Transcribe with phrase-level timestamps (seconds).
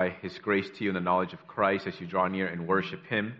[0.00, 2.66] by His grace to you in the knowledge of Christ as you draw near and
[2.66, 3.34] worship Him.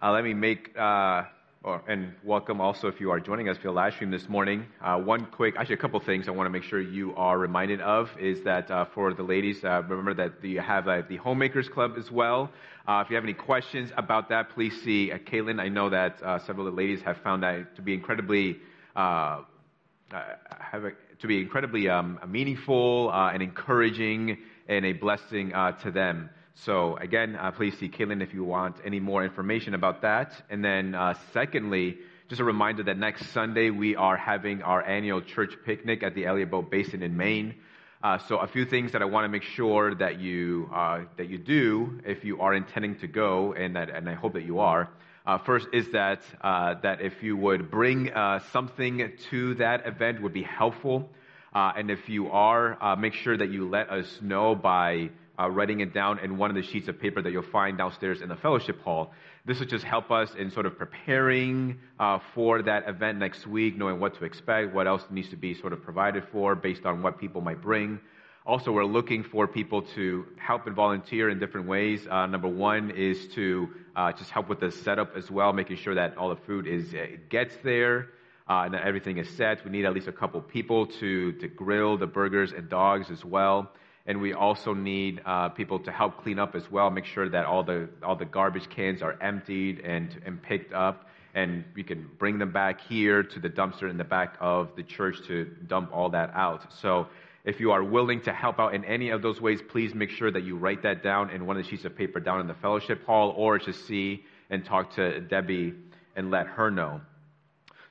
[0.00, 1.24] Uh, let me make uh,
[1.64, 4.64] or, and welcome also if you are joining us via live stream this morning.
[4.80, 7.80] Uh, one quick, actually, a couple things I want to make sure you are reminded
[7.80, 11.94] of is that uh, for the ladies, uh, remember that you have the Homemakers Club
[11.98, 12.52] as well.
[12.88, 15.58] if you have any questions about that, please see uh, Caitlin.
[15.60, 18.58] I know that several of the ladies have found that to be incredibly
[18.94, 24.38] have a, to be incredibly um, meaningful and encouraging
[24.68, 26.30] and a blessing uh, to them.
[26.54, 30.32] So again, uh, please see Caitlin if you want any more information about that.
[30.50, 31.98] And then uh, secondly,
[32.28, 36.44] just a reminder that next Sunday we are having our annual church picnic at the
[36.44, 37.54] Boat Basin in Maine.
[38.02, 41.28] Uh, so a few things that I want to make sure that you uh, that
[41.28, 44.58] you do if you are intending to go, and that and I hope that you
[44.58, 44.90] are.
[45.24, 48.10] Uh, first is that that if you would bring
[48.52, 51.10] something to that event would be helpful.
[51.54, 55.48] Uh, and if you are, uh, make sure that you let us know by uh,
[55.50, 58.28] writing it down in one of the sheets of paper that you'll find downstairs in
[58.28, 59.12] the fellowship hall.
[59.44, 63.76] This will just help us in sort of preparing uh, for that event next week,
[63.76, 67.02] knowing what to expect, what else needs to be sort of provided for based on
[67.02, 68.00] what people might bring.
[68.44, 72.06] Also, we're looking for people to help and volunteer in different ways.
[72.10, 75.94] Uh, number one is to uh, just help with the setup as well, making sure
[75.94, 76.94] that all the food is
[77.28, 78.08] gets there
[78.52, 79.64] uh, and everything is set.
[79.64, 83.24] We need at least a couple people to, to grill the burgers and dogs as
[83.24, 83.70] well.
[84.04, 87.46] And we also need uh, people to help clean up as well, make sure that
[87.46, 91.08] all the, all the garbage cans are emptied and, and picked up.
[91.34, 94.82] And we can bring them back here to the dumpster in the back of the
[94.82, 96.74] church to dump all that out.
[96.82, 97.06] So
[97.44, 100.30] if you are willing to help out in any of those ways, please make sure
[100.30, 102.58] that you write that down in one of the sheets of paper down in the
[102.60, 105.72] fellowship hall or just see and talk to Debbie
[106.16, 107.00] and let her know.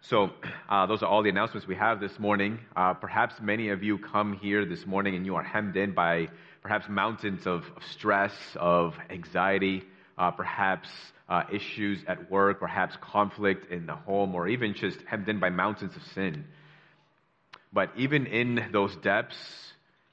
[0.05, 0.31] So,
[0.67, 2.57] uh, those are all the announcements we have this morning.
[2.75, 6.30] Uh, perhaps many of you come here this morning and you are hemmed in by
[6.63, 9.83] perhaps mountains of, of stress, of anxiety,
[10.17, 10.89] uh, perhaps
[11.29, 15.52] uh, issues at work, perhaps conflict in the home, or even just hemmed in by
[15.52, 16.45] mountains of sin.
[17.72, 19.38] But even in those depths,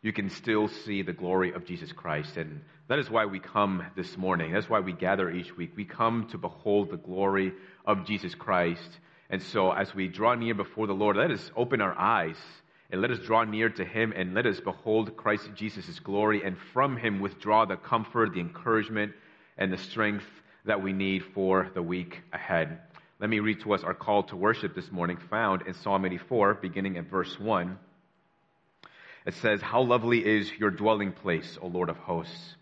[0.02, 2.36] you can still see the glory of Jesus Christ.
[2.36, 4.52] And that is why we come this morning.
[4.52, 5.72] That's why we gather each week.
[5.76, 7.54] We come to behold the glory
[7.86, 8.98] of Jesus Christ
[9.30, 12.36] and so, as we draw near before the Lord, let us open our eyes
[12.90, 16.56] and let us draw near to Him and let us behold Christ Jesus' glory and
[16.72, 19.12] from Him withdraw the comfort, the encouragement,
[19.58, 20.24] and the strength
[20.64, 22.80] that we need for the week ahead.
[23.20, 26.54] Let me read to us our call to worship this morning, found in Psalm 84,
[26.54, 27.76] beginning at verse 1.
[29.26, 32.54] It says, How lovely is your dwelling place, O Lord of hosts!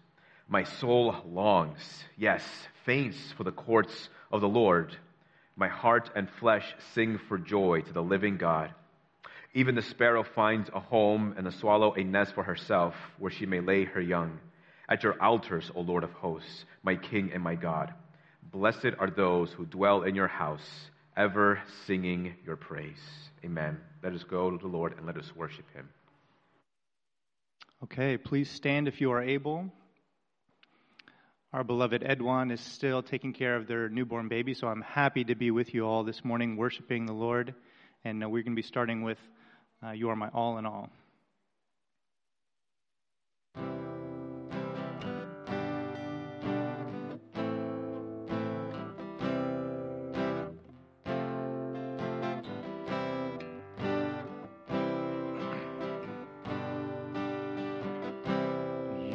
[0.49, 2.43] My soul longs, yes,
[2.85, 4.97] faints for the courts of the Lord.
[5.57, 8.75] My heart and flesh sing for joy to the living God.
[9.55, 13.47] Even the sparrow finds a home and the swallow a nest for herself where she
[13.47, 14.39] may lay her young.
[14.87, 17.95] At your altars, O Lord of hosts, my King and my God.
[18.53, 23.01] Blessed are those who dwell in your house, ever singing your praise.
[23.43, 23.81] Amen.
[24.03, 25.89] Let us go to the Lord and let us worship him.
[27.85, 29.73] Okay, please stand if you are able.
[31.57, 35.35] Our beloved Edwan is still taking care of their newborn baby, so I'm happy to
[35.35, 37.55] be with you all this morning worshiping the Lord.
[38.05, 39.17] And uh, we're going to be starting with
[39.83, 40.91] uh, You Are My All in All.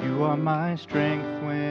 [0.04, 1.71] You are my strength when.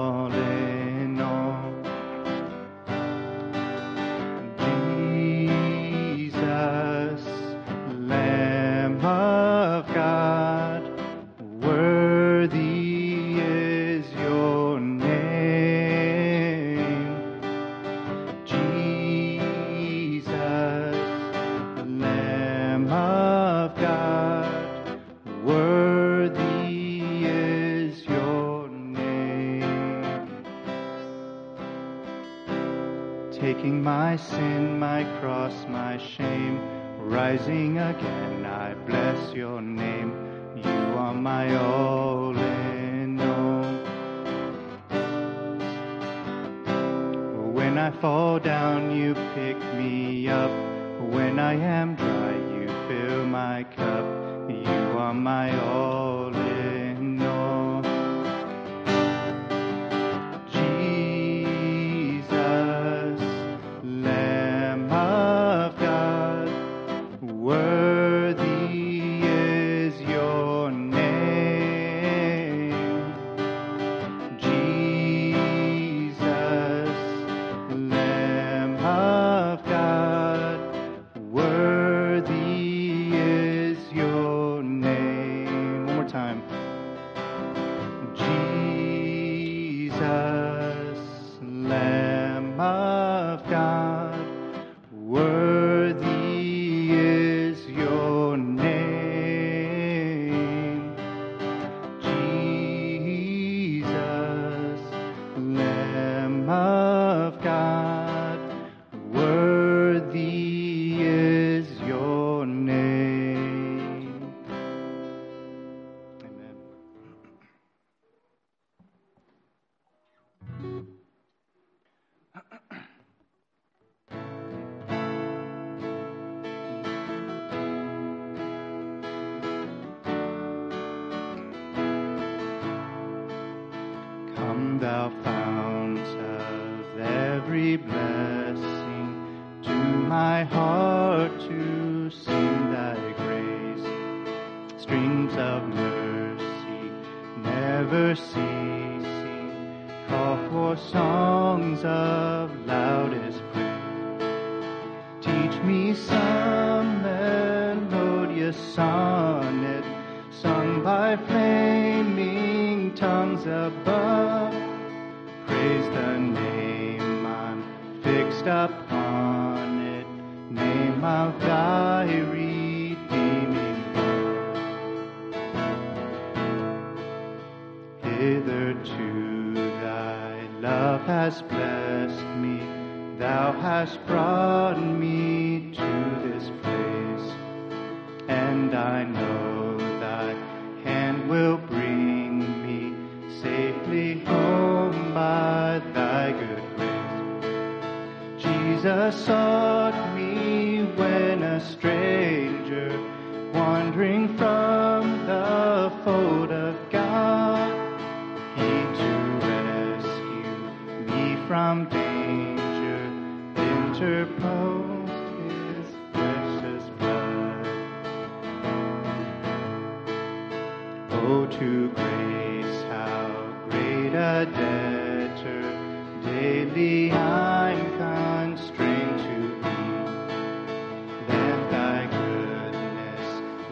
[34.29, 36.59] sin, my cross, my shame.
[36.99, 40.11] Rising again, I bless your name.
[40.55, 43.63] You are my all in all.
[47.53, 50.51] When I fall down, you pick me up.
[50.99, 54.05] When I am dry, you fill my cup.
[54.49, 56.00] You are my all.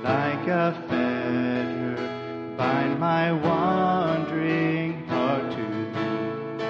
[0.03, 1.95] like a fetter,
[2.57, 6.65] bind my wandering heart to thee.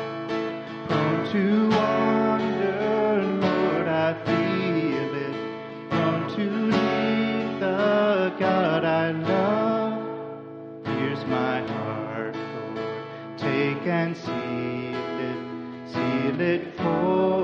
[0.87, 5.35] Prone to wander, Lord, I feel it.
[5.89, 6.43] Prone to
[6.75, 10.85] leave the God I love.
[10.85, 12.85] Here's my heart, Lord,
[13.37, 17.38] take and seal it, seal it for.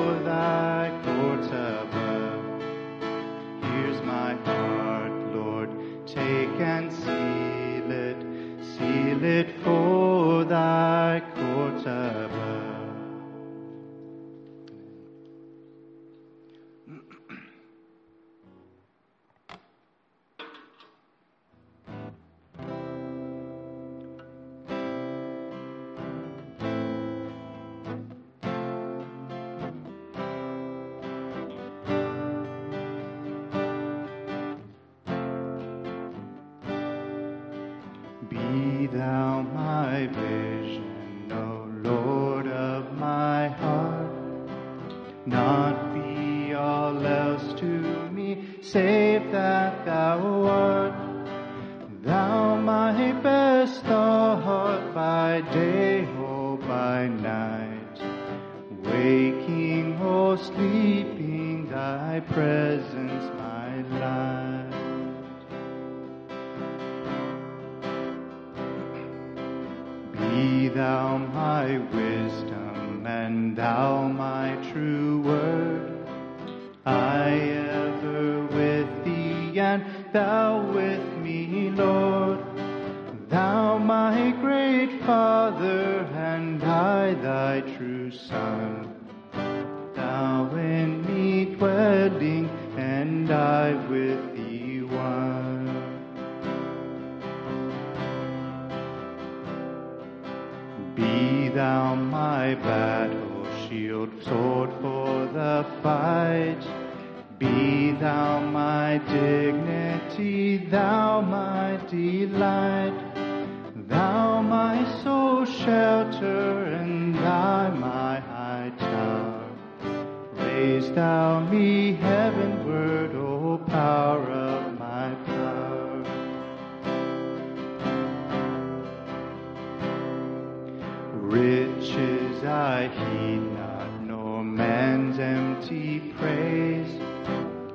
[135.75, 136.99] Empty praise.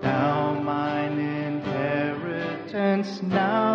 [0.01, 3.70] Thou mine inheritance now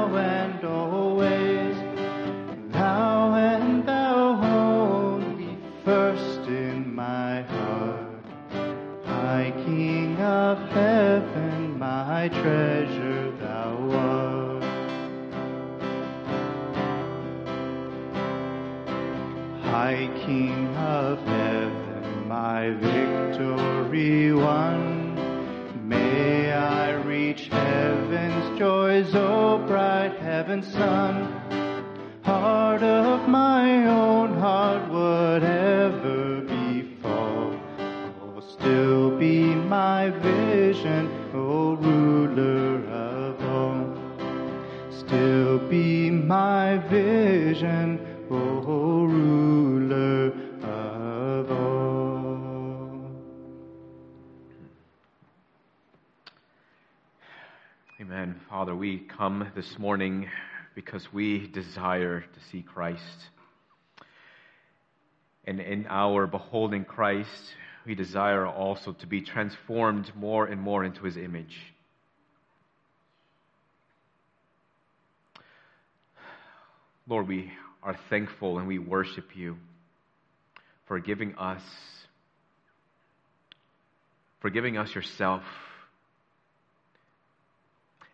[30.63, 31.24] sun.
[59.25, 60.29] Come this morning
[60.75, 63.01] because we desire to see Christ.
[65.45, 67.55] And in our beholding Christ,
[67.87, 71.57] we desire also to be transformed more and more into his image.
[77.07, 77.51] Lord, we
[77.81, 79.57] are thankful and we worship you
[80.87, 81.63] for giving us
[84.39, 85.41] for giving us yourself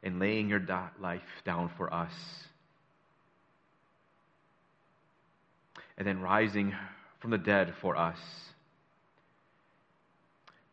[0.03, 0.62] and laying your
[1.00, 2.13] life down for us.
[5.98, 6.74] And then rising
[7.20, 8.17] from the dead for us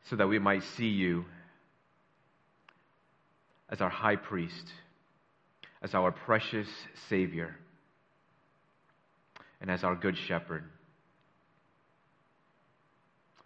[0.08, 1.24] so that we might see you
[3.68, 4.72] as our high priest,
[5.82, 6.68] as our precious
[7.08, 7.54] Savior,
[9.60, 10.64] and as our good shepherd.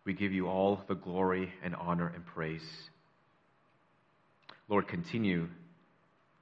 [0.04, 2.62] We give you all the glory and honor and praise.
[4.68, 5.48] Lord, continue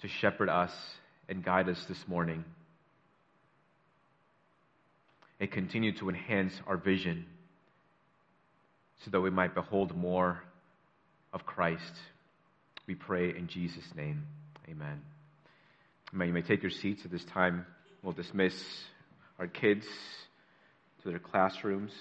[0.01, 0.73] to shepherd us
[1.29, 2.45] and guide us this morning.
[5.39, 7.25] And continue to enhance our vision
[9.05, 10.43] so that we might behold more
[11.33, 11.93] of Christ.
[12.87, 14.27] We pray in Jesus' name.
[14.69, 15.01] Amen.
[16.13, 16.29] Amen.
[16.29, 17.65] You may take your seats at this time.
[18.03, 18.55] We'll dismiss
[19.39, 19.87] our kids
[21.03, 21.93] to their classrooms.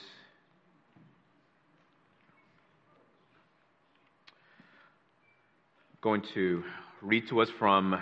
[6.01, 6.63] Going to
[7.01, 7.97] read to us from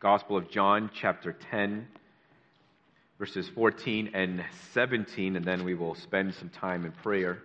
[0.00, 1.86] Gospel of John, chapter 10,
[3.18, 7.42] verses 14 and 17, and then we will spend some time in prayer.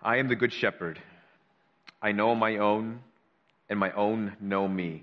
[0.00, 1.00] I am the good shepherd.
[2.00, 3.00] I know my own,
[3.68, 5.02] and my own know me,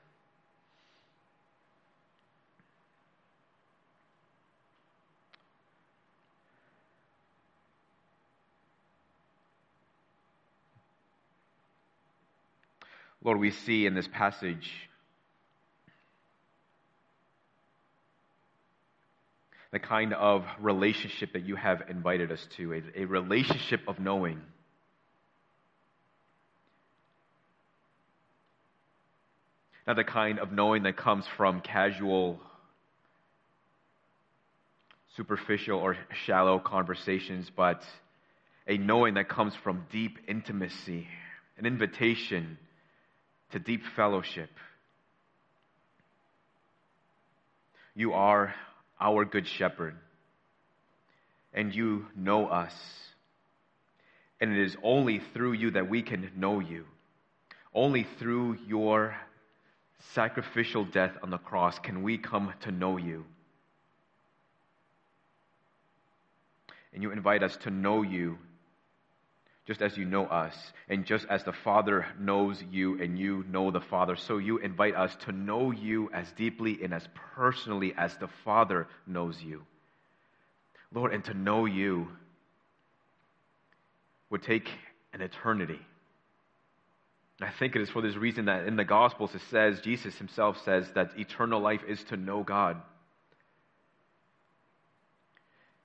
[13.23, 14.71] Lord, we see in this passage
[19.71, 24.41] the kind of relationship that you have invited us to, a, a relationship of knowing.
[29.85, 32.39] Not the kind of knowing that comes from casual,
[35.15, 37.83] superficial, or shallow conversations, but
[38.67, 41.07] a knowing that comes from deep intimacy,
[41.57, 42.57] an invitation
[43.51, 44.49] to deep fellowship.
[47.95, 48.53] You are
[48.99, 49.95] our good shepherd,
[51.53, 52.73] and you know us.
[54.39, 56.85] And it is only through you that we can know you.
[57.73, 59.15] Only through your
[60.13, 63.25] sacrificial death on the cross can we come to know you.
[66.93, 68.37] And you invite us to know you
[69.71, 70.53] just as you know us,
[70.89, 74.95] and just as the Father knows you and you know the Father, so you invite
[74.95, 79.61] us to know you as deeply and as personally as the Father knows you.
[80.93, 82.09] Lord, and to know you
[84.29, 84.69] would take
[85.13, 85.79] an eternity.
[87.39, 90.61] I think it is for this reason that in the Gospels it says, Jesus himself
[90.65, 92.75] says that eternal life is to know God.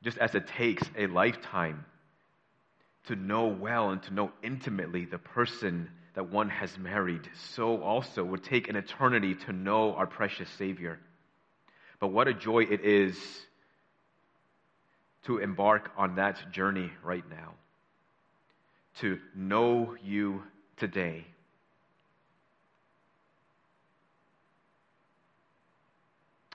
[0.02, 1.84] Just as it takes a lifetime
[3.06, 8.24] to know well and to know intimately the person that one has married, so also
[8.24, 10.98] would take an eternity to know our precious Savior.
[12.00, 13.16] But what a joy it is
[15.24, 17.54] to embark on that journey right now,
[19.00, 20.42] to know you
[20.76, 21.26] today.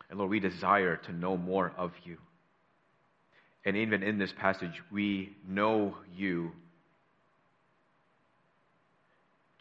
[0.09, 2.17] And Lord, we desire to know more of you.
[3.63, 6.51] And even in this passage, we know you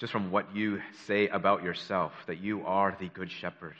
[0.01, 3.77] just from what you say about yourself, that you are the Good Shepherd.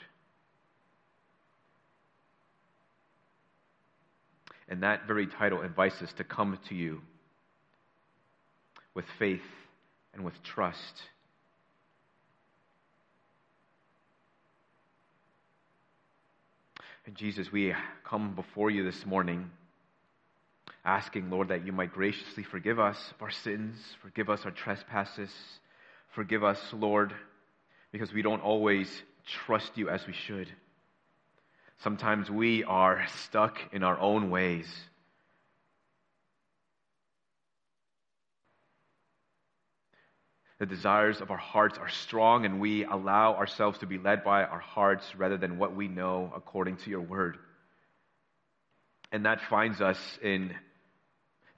[4.69, 7.01] And that very title invites us to come to you
[8.93, 9.41] with faith
[10.13, 11.01] and with trust.
[17.07, 17.73] And Jesus, we
[18.03, 19.49] come before you this morning
[20.83, 25.31] asking, Lord, that you might graciously forgive us of our sins, forgive us our trespasses,
[26.15, 27.13] forgive us, Lord,
[27.91, 28.89] because we don't always
[29.25, 30.49] trust you as we should.
[31.83, 34.67] Sometimes we are stuck in our own ways.
[40.59, 44.43] The desires of our hearts are strong, and we allow ourselves to be led by
[44.43, 47.39] our hearts rather than what we know according to your word.
[49.11, 50.53] And that finds us in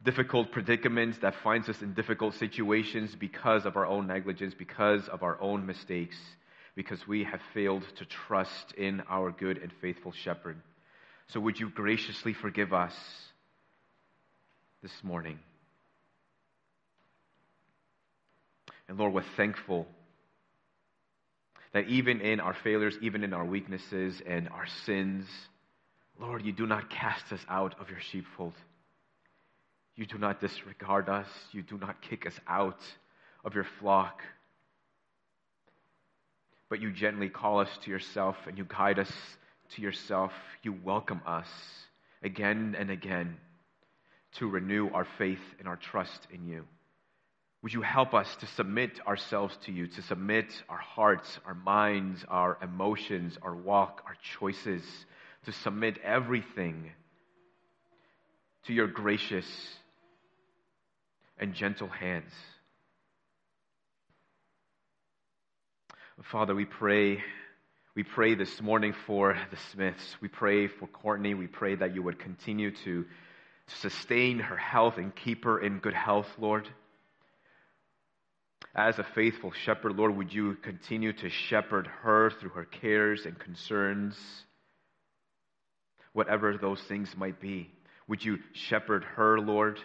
[0.03, 5.23] difficult predicaments, that finds us in difficult situations because of our own negligence, because of
[5.23, 6.17] our own mistakes,
[6.75, 10.57] because we have failed to trust in our good and faithful shepherd.
[11.27, 12.93] So would you graciously forgive us
[14.81, 15.39] this morning?
[18.89, 19.87] And Lord, we're thankful
[21.73, 25.25] that even in our failures, even in our weaknesses and our sins,
[26.19, 28.53] Lord, you do not cast us out of your sheepfold.
[29.95, 31.27] You do not disregard us.
[31.51, 32.79] You do not kick us out
[33.45, 34.21] of your flock.
[36.69, 39.12] But you gently call us to yourself and you guide us
[39.75, 40.32] to yourself.
[40.63, 41.47] You welcome us
[42.23, 43.38] again and again
[44.39, 46.65] to renew our faith and our trust in you.
[47.62, 52.25] Would you help us to submit ourselves to you, to submit our hearts, our minds,
[52.27, 54.84] our emotions, our walk, our choices,
[55.45, 56.91] to submit everything
[58.65, 59.45] to your gracious
[61.38, 62.32] and gentle hands.
[66.22, 67.24] Father, we pray.
[67.96, 70.15] We pray this morning for the Smiths.
[70.22, 71.34] We pray for Courtney.
[71.34, 75.80] We pray that you would continue to, to sustain her health and keep her in
[75.80, 76.67] good health, Lord.
[78.76, 83.38] As a faithful shepherd, Lord, would you continue to shepherd her through her cares and
[83.38, 84.17] concerns,
[86.13, 87.69] whatever those things might be?
[88.08, 89.80] Would you shepherd her, Lord?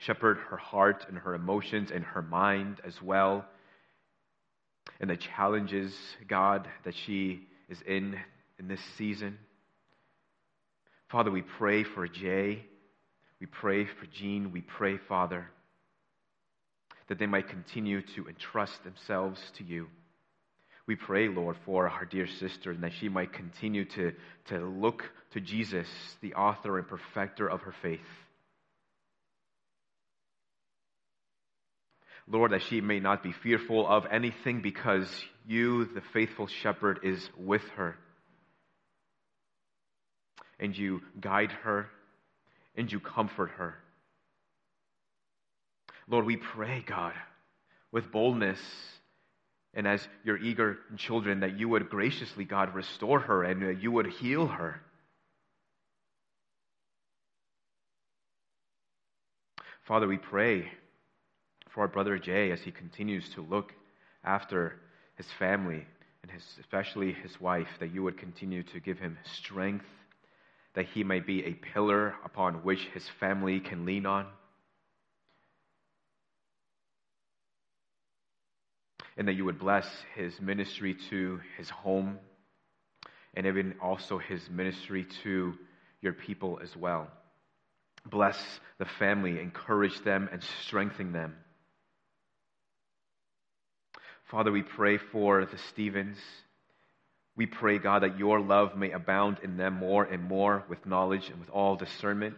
[0.00, 3.44] Shepherd her heart and her emotions and her mind as well,
[5.00, 5.94] and the challenges,
[6.28, 8.18] God, that she is in
[8.58, 9.38] in this season.
[11.08, 12.64] Father, we pray for Jay.
[13.40, 14.52] We pray for Jean.
[14.52, 15.50] We pray, Father,
[17.08, 19.88] that they might continue to entrust themselves to you.
[20.86, 24.12] We pray, Lord, for our dear sister, and that she might continue to,
[24.46, 25.88] to look to Jesus,
[26.20, 28.00] the author and perfecter of her faith.
[32.30, 35.08] Lord, that she may not be fearful of anything because
[35.48, 37.96] you, the faithful shepherd, is with her.
[40.60, 41.88] And you guide her
[42.76, 43.74] and you comfort her.
[46.06, 47.14] Lord, we pray, God,
[47.90, 48.60] with boldness
[49.74, 53.90] and as your eager children, that you would graciously, God, restore her and that you
[53.92, 54.80] would heal her.
[59.86, 60.70] Father, we pray
[61.74, 63.72] for our brother Jay as he continues to look
[64.24, 64.80] after
[65.16, 65.86] his family
[66.22, 69.86] and his, especially his wife, that you would continue to give him strength,
[70.74, 74.26] that he may be a pillar upon which his family can lean on.
[79.20, 82.18] and that you would bless his ministry to his home
[83.34, 85.52] and even also his ministry to
[86.00, 87.06] your people as well.
[88.06, 88.38] Bless
[88.78, 91.36] the family, encourage them, and strengthen them.
[94.30, 96.16] Father, we pray for the Stevens.
[97.36, 101.28] We pray, God, that your love may abound in them more and more with knowledge
[101.28, 102.36] and with all discernment.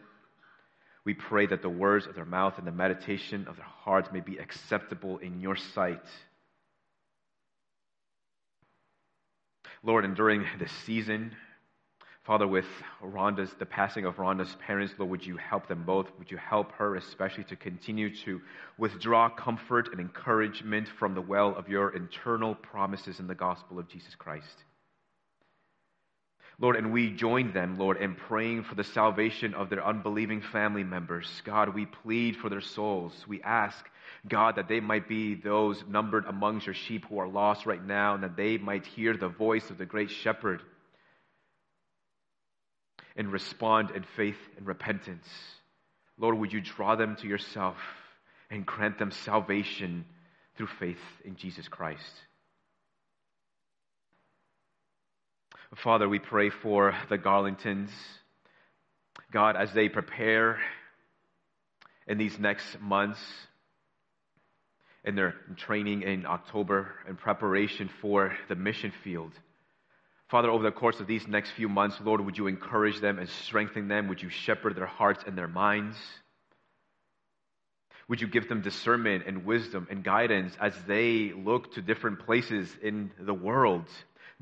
[1.04, 4.20] We pray that the words of their mouth and the meditation of their hearts may
[4.20, 6.00] be acceptable in your sight.
[9.82, 11.32] Lord, and during this season,
[12.24, 12.66] Father, with
[13.02, 16.06] Rhonda's, the passing of Rhonda's parents, Lord, would you help them both?
[16.18, 18.40] Would you help her, especially to continue to
[18.78, 23.88] withdraw comfort and encouragement from the well of your internal promises in the gospel of
[23.88, 24.64] Jesus Christ?
[26.60, 30.84] Lord, and we join them, Lord, in praying for the salvation of their unbelieving family
[30.84, 31.42] members.
[31.44, 33.12] God, we plead for their souls.
[33.26, 33.84] We ask,
[34.28, 38.14] God, that they might be those numbered amongst your sheep who are lost right now,
[38.14, 40.62] and that they might hear the voice of the great shepherd
[43.16, 45.26] and respond in faith and repentance.
[46.18, 47.76] Lord, would you draw them to yourself
[48.50, 50.04] and grant them salvation
[50.56, 52.12] through faith in Jesus Christ?
[55.76, 57.90] Father, we pray for the Garlingtons.
[59.32, 60.58] God, as they prepare
[62.06, 63.20] in these next months
[65.04, 69.32] in their training in October in preparation for the mission field.
[70.32, 73.28] Father, over the course of these next few months, Lord, would you encourage them and
[73.28, 74.08] strengthen them?
[74.08, 75.96] Would you shepherd their hearts and their minds?
[78.08, 82.68] Would you give them discernment and wisdom and guidance as they look to different places
[82.82, 83.86] in the world?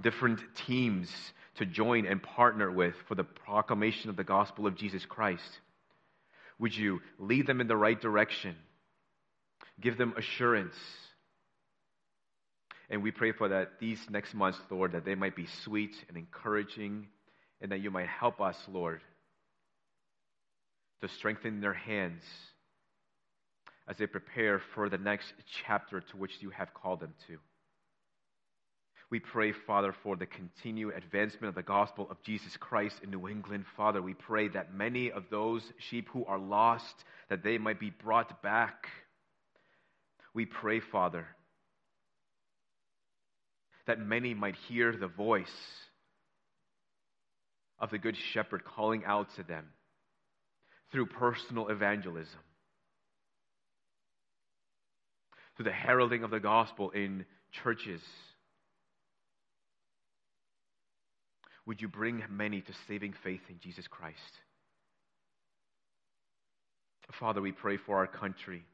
[0.00, 1.10] different teams
[1.56, 5.60] to join and partner with for the proclamation of the gospel of Jesus Christ.
[6.58, 8.56] Would you lead them in the right direction?
[9.80, 10.74] Give them assurance.
[12.90, 16.16] And we pray for that these next months, Lord, that they might be sweet and
[16.16, 17.06] encouraging,
[17.60, 19.00] and that you might help us, Lord,
[21.00, 22.24] to strengthen their hands
[23.88, 25.32] as they prepare for the next
[25.64, 27.38] chapter to which you have called them to.
[29.10, 33.28] We pray, Father, for the continued advancement of the gospel of Jesus Christ in New
[33.28, 33.64] England.
[33.76, 37.90] Father, we pray that many of those sheep who are lost, that they might be
[37.90, 38.86] brought back.
[40.32, 41.26] We pray, Father,
[43.90, 45.48] that many might hear the voice
[47.80, 49.66] of the Good Shepherd calling out to them
[50.92, 52.38] through personal evangelism,
[55.56, 57.24] through the heralding of the gospel in
[57.64, 58.00] churches
[61.66, 64.16] would you bring many to saving faith in Jesus Christ?
[67.18, 68.64] Father, we pray for our country.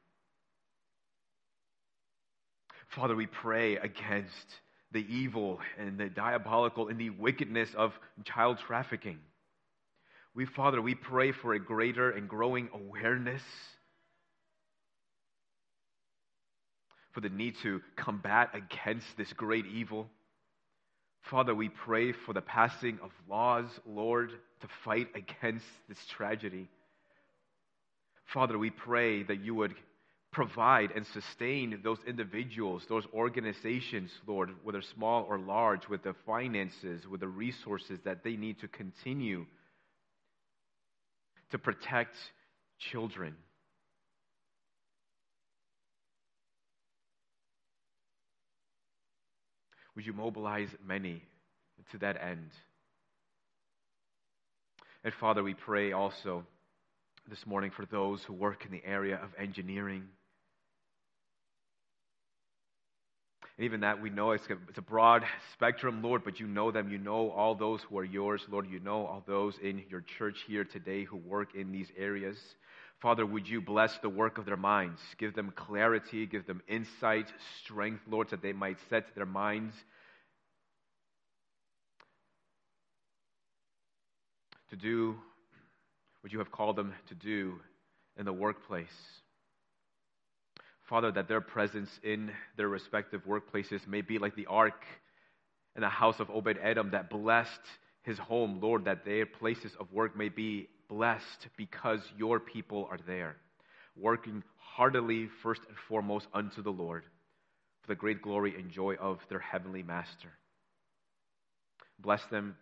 [2.95, 4.47] Father, we pray against
[4.93, 7.93] the evil and the diabolical and the wickedness of
[8.25, 9.19] child trafficking.
[10.35, 13.43] We, Father, we pray for a greater and growing awareness
[17.13, 20.07] for the need to combat against this great evil.
[21.23, 26.69] Father, we pray for the passing of laws, Lord, to fight against this tragedy.
[28.27, 29.75] Father, we pray that you would
[30.37, 37.09] provide and sustain those individuals, those organizations, Lord, whether small or large, with the finances,
[37.09, 39.47] with the resources that they need to continue
[41.53, 42.15] to protect
[42.79, 43.35] children.
[49.95, 51.23] Would you mobilize many
[51.93, 52.51] to that end?
[55.03, 56.45] And Father, we pray also
[57.27, 60.05] this morning for those who work in the area of engineering.
[63.57, 66.71] And even that we know it's a, it's a, broad spectrum, Lord, but you know
[66.71, 66.91] them.
[66.91, 68.69] You know all those who are yours, Lord.
[68.71, 72.37] You know all those in your church here today who work in these areas.
[73.01, 75.01] Father, would you bless the work of their minds?
[75.19, 77.27] Give them clarity, give them insight,
[77.63, 79.75] strength, Lord, that they might set their minds
[84.71, 85.17] to do
[86.21, 87.55] what you have called them to do
[88.19, 88.87] in the workplace.
[90.89, 94.85] Father, that their presence in their respective workplaces may be like the ark
[95.75, 97.51] in the house of Obed Edom that blessed
[98.03, 98.61] his home.
[98.61, 103.37] Lord, that their places of work may be blessed because your people are there,
[103.97, 107.05] working heartily, first and foremost, unto the Lord
[107.87, 110.33] for the great glory and joy of their heavenly master.
[111.99, 112.57] Bless them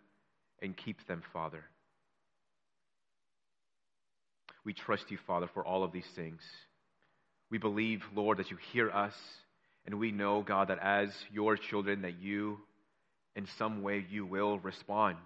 [0.61, 1.63] and keep them, Father.
[4.63, 6.41] We trust you, Father, for all of these things.
[7.49, 9.13] We believe, Lord, that you hear us
[9.85, 12.57] And we know, God, that as your children, that you,
[13.35, 15.17] in some way, you will respond.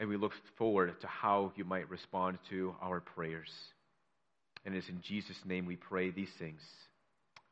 [0.00, 3.50] And we look forward to how you might respond to our prayers.
[4.64, 6.60] And it's in Jesus' name we pray these things.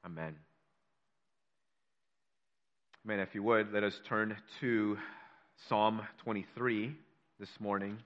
[0.04, 0.34] Amen.
[3.04, 3.20] Amen.
[3.20, 4.98] If you would, let us turn to
[5.68, 6.94] Psalm 23
[7.38, 7.98] this morning.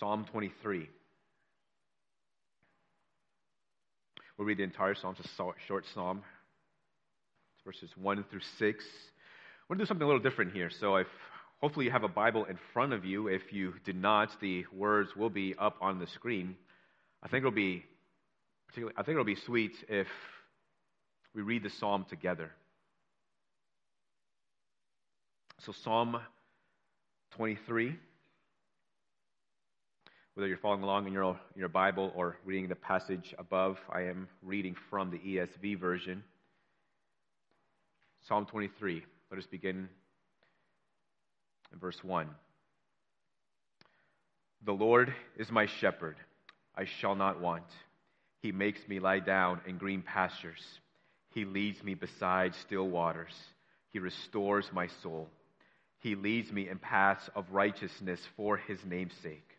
[0.00, 0.88] Psalm 23.
[4.38, 5.14] We'll read the entire psalm.
[5.18, 6.22] It's a short psalm.
[7.54, 8.84] It's verses 1 through 6.
[9.68, 10.70] We're going to do something a little different here.
[10.80, 11.06] So, if
[11.60, 15.10] hopefully you have a Bible in front of you, if you did not, the words
[15.14, 16.56] will be up on the screen.
[17.22, 17.84] I think it'll be
[18.68, 20.06] particularly, I think it'll be sweet if
[21.34, 22.50] we read the psalm together.
[25.66, 26.16] So, Psalm
[27.36, 27.98] 23
[30.40, 34.26] whether you're following along in your, your Bible or reading the passage above, I am
[34.42, 36.24] reading from the ESV version.
[38.26, 39.04] Psalm 23.
[39.30, 39.86] Let us begin
[41.70, 42.26] in verse 1.
[44.64, 46.16] The Lord is my shepherd,
[46.74, 47.66] I shall not want.
[48.40, 50.64] He makes me lie down in green pastures.
[51.34, 53.34] He leads me beside still waters.
[53.90, 55.28] He restores my soul.
[55.98, 59.58] He leads me in paths of righteousness for his name's sake.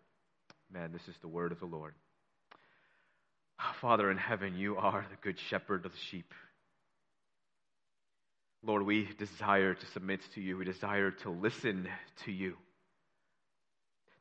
[0.73, 1.93] Man, this is the word of the Lord.
[3.59, 6.33] Ah, Father in heaven, you are the good shepherd of the sheep.
[8.63, 10.57] Lord, we desire to submit to you.
[10.57, 11.89] We desire to listen
[12.25, 12.55] to you.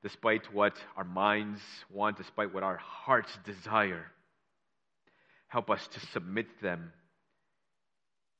[0.03, 4.07] Despite what our minds want, despite what our hearts desire,
[5.47, 6.93] help us to submit them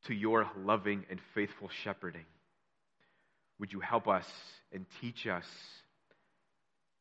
[0.07, 2.25] to your loving and faithful shepherding.
[3.61, 4.27] Would you help us
[4.73, 5.45] and teach us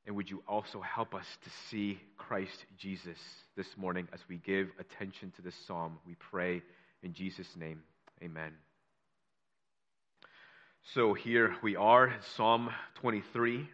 [0.10, 3.20] and would you also help us to see Christ Jesus
[3.56, 6.00] this morning as we give attention to this psalm?
[6.04, 6.64] We pray
[7.04, 7.84] in Jesus' name.
[8.24, 8.54] Amen.
[10.96, 13.70] So here we are, Psalm 23.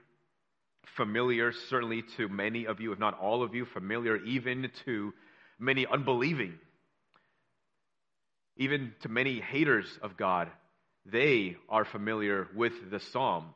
[0.98, 5.14] Familiar, certainly to many of you, if not all of you, familiar even to
[5.58, 6.56] many unbelieving,
[8.58, 10.50] even to many haters of God.
[11.06, 13.54] They are familiar with the psalm.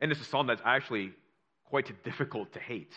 [0.00, 1.12] And it's a psalm that's actually
[1.64, 2.92] quite difficult to hate.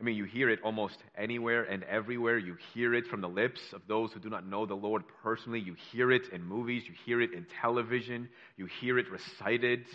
[0.00, 2.38] I mean, you hear it almost anywhere and everywhere.
[2.38, 5.58] You hear it from the lips of those who do not know the Lord personally.
[5.58, 6.84] You hear it in movies.
[6.86, 8.28] You hear it in television.
[8.56, 9.86] You hear it recited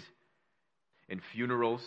[1.07, 1.83] in funerals.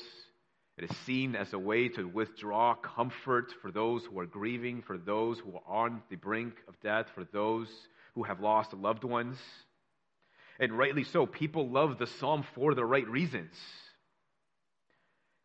[0.78, 4.96] It is seen as a way to withdraw comfort for those who are grieving, for
[4.96, 7.68] those who are on the brink of death, for those
[8.14, 9.36] who have lost loved ones.
[10.58, 11.26] And rightly so.
[11.26, 13.52] People love the psalm for the right reasons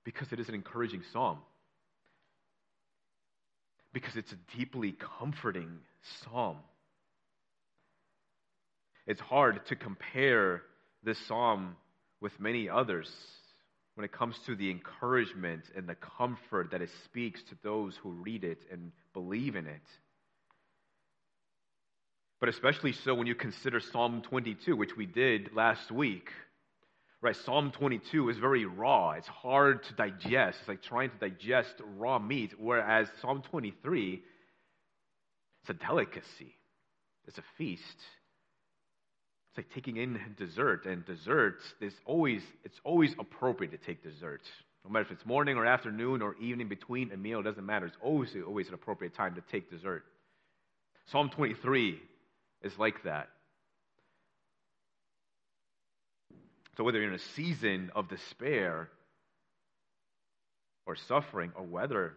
[0.04, 1.38] because it is an encouraging psalm,
[3.94, 5.70] because it's a deeply comforting
[6.24, 6.58] psalm.
[9.06, 10.64] It's hard to compare
[11.04, 11.76] this psalm
[12.20, 13.10] with many others
[13.96, 18.12] when it comes to the encouragement and the comfort that it speaks to those who
[18.12, 19.82] read it and believe in it
[22.42, 26.28] but especially so when you consider Psalm 22, which we did last week.
[27.22, 29.12] Right, Psalm 22 is very raw.
[29.12, 30.58] It's hard to digest.
[30.62, 34.24] It's like trying to digest raw meat, whereas Psalm 23,
[35.62, 36.56] it's a delicacy.
[37.28, 37.84] It's a feast.
[39.52, 44.42] It's like taking in dessert, and dessert is always it's always appropriate to take dessert.
[44.84, 47.86] No matter if it's morning or afternoon or evening between a meal, it doesn't matter.
[47.86, 50.06] It's always always an appropriate time to take dessert.
[51.12, 52.02] Psalm 23
[52.62, 53.30] is like that.
[56.78, 58.90] So, whether you're in a season of despair
[60.86, 62.14] or suffering, or whether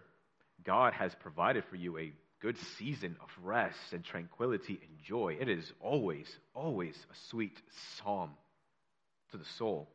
[0.65, 5.49] God has provided for you a good season of rest and tranquility and joy, it
[5.49, 7.57] is always, always a sweet
[7.99, 8.31] psalm
[9.33, 9.89] to the soul.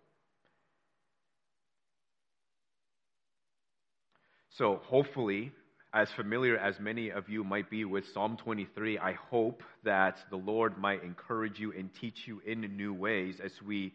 [4.58, 5.54] So, hopefully,
[5.93, 10.36] as familiar as many of you might be with Psalm 23, I hope that the
[10.36, 13.93] Lord might encourage you and teach you in new ways as we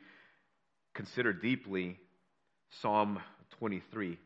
[0.94, 1.96] consider deeply
[2.82, 3.20] Psalm
[3.58, 4.18] 23.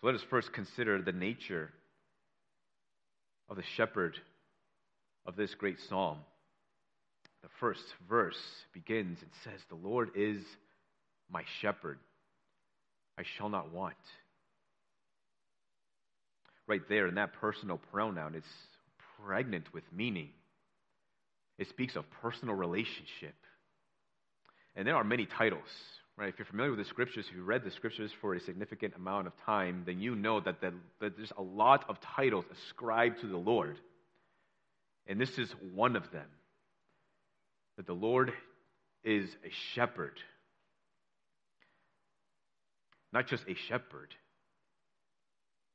[0.00, 1.70] So let us first consider the nature
[3.50, 4.16] of the shepherd
[5.26, 6.18] of this great psalm.
[7.42, 8.40] The first verse
[8.72, 10.42] begins and says, The Lord is
[11.30, 11.98] my shepherd,
[13.18, 13.96] I shall not want.
[16.66, 18.44] Right there in that personal pronoun, is
[19.24, 20.30] pregnant with meaning.
[21.58, 23.34] It speaks of personal relationship.
[24.74, 25.68] And there are many titles,
[26.16, 26.28] right?
[26.28, 29.26] If you're familiar with the scriptures, if you read the scriptures for a significant amount
[29.26, 33.26] of time, then you know that, the, that there's a lot of titles ascribed to
[33.26, 33.76] the Lord.
[35.06, 36.26] And this is one of them
[37.76, 38.32] that the Lord
[39.04, 40.18] is a shepherd.
[43.12, 44.14] Not just a shepherd,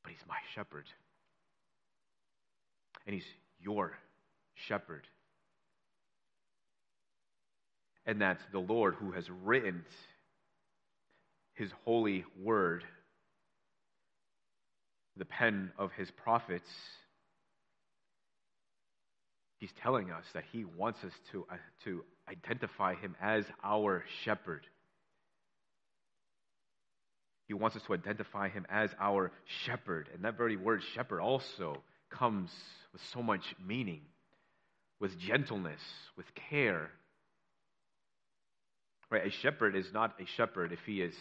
[0.07, 0.85] but he's my shepherd.
[3.05, 3.25] And he's
[3.59, 3.91] your
[4.55, 5.05] shepherd.
[8.05, 9.83] And that the Lord who has written
[11.55, 12.85] his holy word,
[15.17, 16.69] the pen of his prophets,
[19.59, 24.65] he's telling us that he wants us to, uh, to identify him as our shepherd.
[27.47, 29.31] He wants us to identify him as our
[29.65, 30.09] shepherd.
[30.13, 32.51] And that very word shepherd also comes
[32.91, 34.01] with so much meaning,
[34.99, 35.81] with gentleness,
[36.17, 36.89] with care.
[39.09, 39.25] Right?
[39.25, 41.15] A shepherd is not a shepherd if he is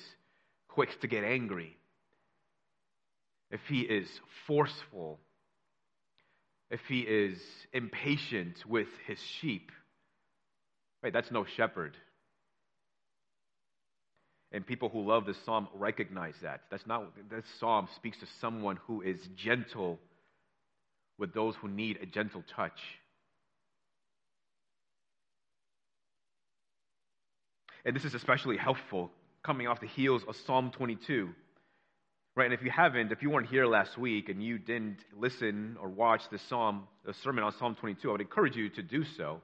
[0.69, 1.77] quick to get angry,
[3.53, 4.09] if he is
[4.49, 5.21] forceful,
[6.71, 7.39] if he is
[7.73, 9.71] impatient with his sheep.
[11.03, 11.13] Right?
[11.13, 11.97] That's no shepherd.
[14.53, 16.63] And people who love this psalm recognize that.
[16.71, 19.99] That's not this psalm speaks to someone who is gentle
[21.19, 22.79] with those who need a gentle touch.
[27.85, 29.11] And this is especially helpful
[29.45, 31.31] coming off the heels of Psalm 22.
[32.35, 35.77] Right, and if you haven't, if you weren't here last week and you didn't listen
[35.81, 39.05] or watch the psalm, the sermon on Psalm 22, I would encourage you to do
[39.17, 39.41] so.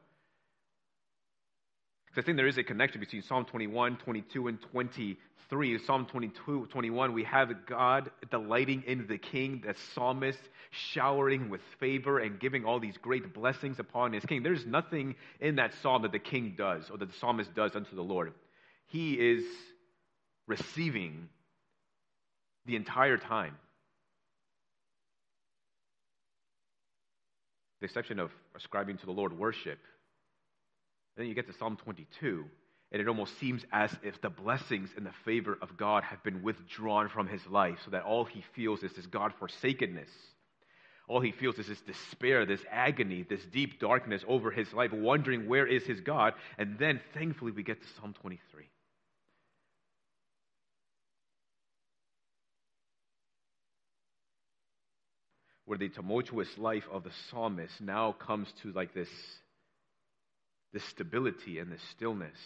[2.13, 5.79] Because I think there is a connection between Psalm 21, 22, and 23.
[5.87, 10.39] Psalm 22, 21, we have God delighting in the king, the psalmist
[10.71, 14.43] showering with favor and giving all these great blessings upon his king.
[14.43, 17.97] There's nothing in that psalm that the king does or that the psalmist does unto
[17.97, 18.35] the Lord.
[18.89, 19.45] He is
[20.47, 21.31] receiving
[22.67, 23.57] the entire time.
[27.81, 29.79] The exception of ascribing to the Lord worship
[31.17, 32.45] then you get to Psalm 22,
[32.91, 36.43] and it almost seems as if the blessings and the favor of God have been
[36.43, 40.11] withdrawn from his life, so that all he feels is this God forsakenness.
[41.09, 45.49] All he feels is this despair, this agony, this deep darkness over his life, wondering
[45.49, 46.33] where is his God.
[46.59, 48.69] And then, thankfully, we get to Psalm 23.
[55.65, 59.09] Where the tumultuous life of the psalmist now comes to like this
[60.73, 62.39] this stability and this stillness.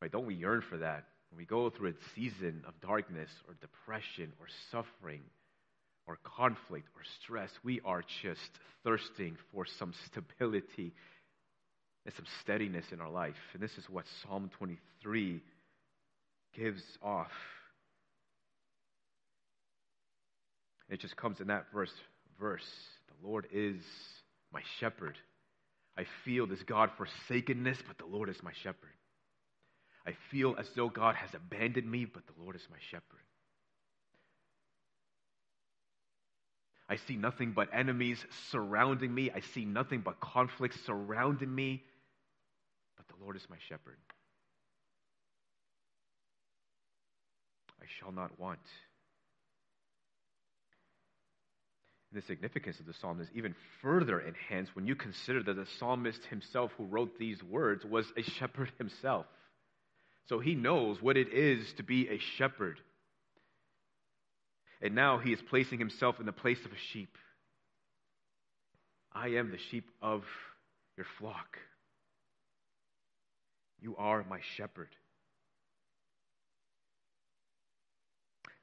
[0.00, 0.10] Right?
[0.10, 1.04] Don't we yearn for that?
[1.30, 5.22] When we go through a season of darkness or depression or suffering
[6.06, 8.50] or conflict or stress, we are just
[8.84, 10.94] thirsting for some stability
[12.06, 13.36] and some steadiness in our life.
[13.52, 15.42] And this is what Psalm 23
[16.56, 17.32] gives off.
[20.88, 21.92] It just comes in that verse
[22.40, 22.66] verse.
[23.08, 23.82] The Lord is
[24.52, 25.18] my shepherd.
[25.98, 28.94] I feel this God forsakenness, but the Lord is my shepherd.
[30.06, 33.02] I feel as though God has abandoned me, but the Lord is my shepherd.
[36.88, 39.30] I see nothing but enemies surrounding me.
[39.34, 41.82] I see nothing but conflicts surrounding me,
[42.96, 43.98] but the Lord is my shepherd.
[47.82, 48.60] I shall not want.
[51.82, 55.66] And the significance of the psalm is even further enhanced when you consider that the
[55.78, 59.26] psalmist himself, who wrote these words, was a shepherd himself.
[60.28, 62.80] So he knows what it is to be a shepherd.
[64.80, 67.16] And now he is placing himself in the place of a sheep.
[69.12, 70.24] I am the sheep of
[70.96, 71.58] your flock.
[73.80, 74.88] You are my shepherd.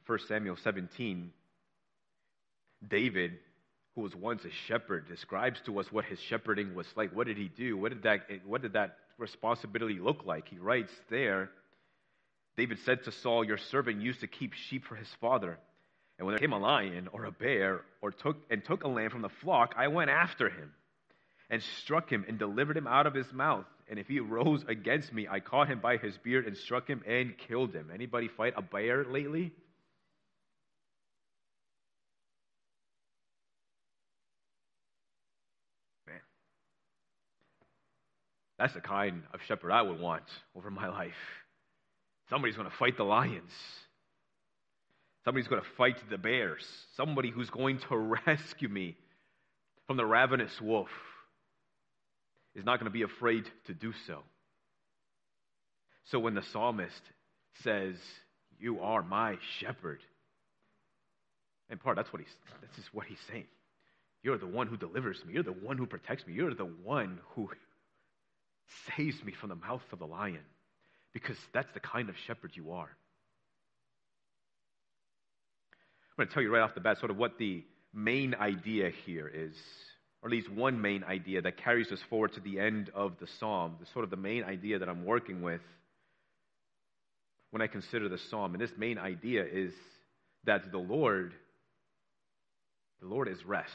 [0.07, 1.31] 1 Samuel 17
[2.87, 3.39] David,
[3.95, 7.15] who was once a shepherd, describes to us what his shepherding was like.
[7.15, 7.77] What did he do?
[7.77, 10.49] What did that, what did that responsibility look like?
[10.49, 11.49] He writes there
[12.57, 15.57] David said to Saul, Your servant used to keep sheep for his father.
[16.17, 19.09] And when there came a lion or a bear or took, and took a lamb
[19.09, 20.71] from the flock, I went after him
[21.49, 23.65] and struck him and delivered him out of his mouth.
[23.89, 27.03] And if he rose against me, I caught him by his beard and struck him
[27.05, 27.91] and killed him.
[27.93, 29.51] Anybody fight a bear lately?
[36.07, 36.19] Man.
[38.57, 40.23] That's the kind of shepherd I would want
[40.55, 41.11] over my life.
[42.29, 43.51] Somebody's going to fight the lions.
[45.23, 46.65] Somebody's going to fight the bears.
[46.95, 47.97] Somebody who's going to
[48.27, 48.95] rescue me
[49.87, 50.89] from the ravenous wolf
[52.55, 54.19] is not going to be afraid to do so.
[56.05, 57.01] So when the psalmist
[57.63, 57.95] says,
[58.59, 59.99] You are my shepherd,
[61.69, 62.31] in part, that's what he's,
[62.61, 63.47] this is what he's saying.
[64.21, 65.33] You're the one who delivers me.
[65.33, 66.33] You're the one who protects me.
[66.33, 67.49] You're the one who
[68.95, 70.43] saves me from the mouth of the lion
[71.13, 72.89] because that's the kind of shepherd you are.
[76.17, 77.63] I'm going to tell you right off the bat sort of what the
[77.93, 79.55] main idea here is,
[80.21, 83.27] or at least one main idea that carries us forward to the end of the
[83.39, 85.61] psalm, the sort of the main idea that I'm working with
[87.51, 88.53] when I consider the psalm.
[88.53, 89.71] And this main idea is
[90.45, 91.33] that the Lord,
[93.01, 93.71] the Lord is rest.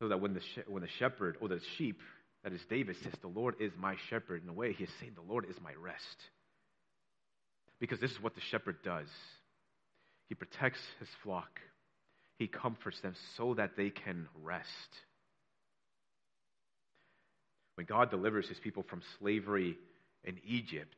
[0.00, 2.00] So that when the, when the shepherd or the sheep
[2.44, 4.42] that is, David says, The Lord is my shepherd.
[4.42, 6.16] In a way, he is saying, The Lord is my rest.
[7.80, 9.08] Because this is what the shepherd does
[10.28, 11.60] he protects his flock,
[12.38, 14.66] he comforts them so that they can rest.
[17.74, 19.76] When God delivers his people from slavery
[20.24, 20.96] in Egypt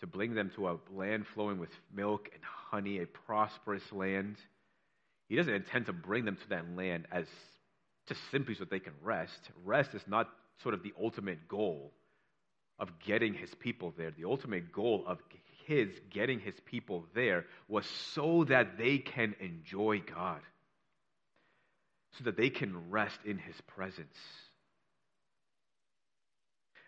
[0.00, 4.36] to bring them to a land flowing with milk and honey, a prosperous land,
[5.28, 7.26] he doesn't intend to bring them to that land as
[8.06, 9.40] just simply so they can rest.
[9.64, 10.28] Rest is not
[10.62, 11.92] sort of the ultimate goal
[12.78, 14.10] of getting his people there.
[14.10, 15.18] The ultimate goal of
[15.66, 20.40] his getting his people there was so that they can enjoy God,
[22.18, 24.16] so that they can rest in his presence.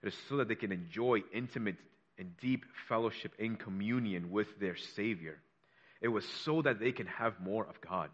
[0.03, 1.77] It is so that they can enjoy intimate
[2.19, 5.39] and deep fellowship in communion with their Savior.
[6.01, 8.11] It was so that they can have more of God.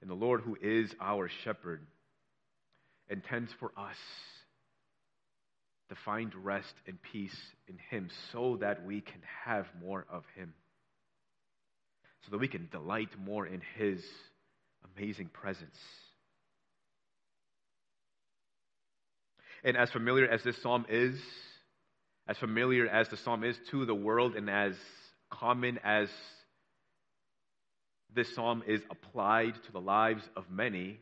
[0.00, 1.80] And the Lord, who is our shepherd,
[3.08, 3.96] intends for us
[5.88, 7.36] to find rest and peace
[7.66, 10.54] in Him so that we can have more of Him.
[12.24, 14.02] So that we can delight more in His
[14.96, 15.76] amazing presence.
[19.64, 21.18] And as familiar as this psalm is,
[22.28, 24.74] as familiar as the psalm is to the world, and as
[25.30, 26.08] common as
[28.18, 30.98] this psalm is applied to the lives of many,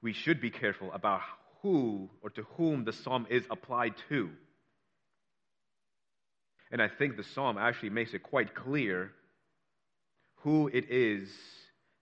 [0.00, 1.20] we should be careful about
[1.60, 4.30] who or to whom the psalm is applied to.
[6.72, 9.10] And I think the psalm actually makes it quite clear
[10.36, 11.28] who it is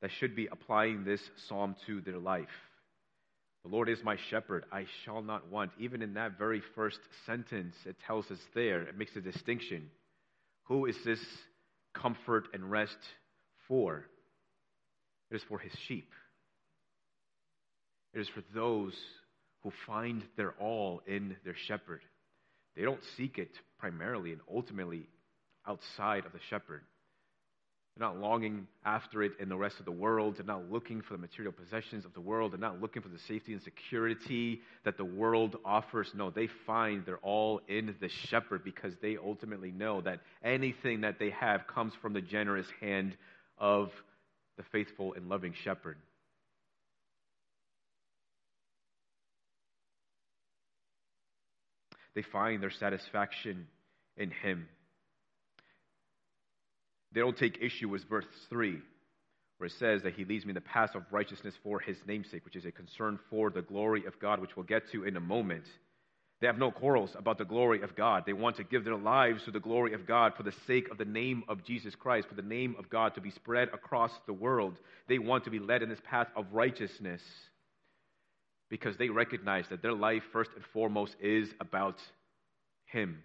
[0.02, 2.46] that should be applying this psalm to their life.
[3.64, 5.72] The Lord is my shepherd, I shall not want.
[5.80, 9.90] Even in that very first sentence, it tells us there, it makes a distinction.
[10.64, 11.24] Who is this
[11.92, 12.98] comfort and rest
[13.68, 14.06] for?
[15.30, 16.12] It is for his sheep.
[18.14, 18.94] It is for those
[19.62, 22.00] who find their all in their shepherd.
[22.76, 25.08] They don't seek it primarily and ultimately
[25.66, 26.82] outside of the shepherd.
[27.96, 30.36] They're not longing after it in the rest of the world.
[30.36, 32.52] They're not looking for the material possessions of the world.
[32.52, 36.10] They're not looking for the safety and security that the world offers.
[36.14, 41.18] No, they find their all in the shepherd because they ultimately know that anything that
[41.18, 43.16] they have comes from the generous hand
[43.58, 43.90] of
[44.56, 45.96] the faithful and loving shepherd.
[52.14, 53.66] They find their satisfaction
[54.16, 54.68] in him.
[57.12, 58.78] They don't take issue with verse 3,
[59.58, 62.44] where it says that he leads me in the path of righteousness for his namesake,
[62.44, 65.20] which is a concern for the glory of God, which we'll get to in a
[65.20, 65.64] moment.
[66.40, 68.24] They have no quarrels about the glory of God.
[68.26, 70.98] They want to give their lives to the glory of God for the sake of
[70.98, 74.34] the name of Jesus Christ, for the name of God to be spread across the
[74.34, 74.78] world.
[75.08, 77.22] They want to be led in this path of righteousness
[78.68, 81.98] because they recognize that their life, first and foremost, is about
[82.84, 83.22] Him.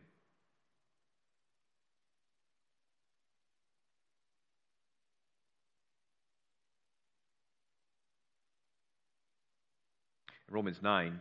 [10.50, 11.20] Romans 9,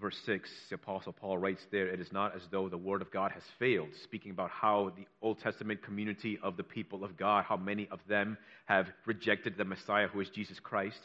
[0.00, 3.10] verse 6, the Apostle Paul writes there, It is not as though the word of
[3.10, 7.44] God has failed, speaking about how the Old Testament community of the people of God,
[7.44, 8.36] how many of them
[8.66, 11.00] have rejected the Messiah who is Jesus Christ.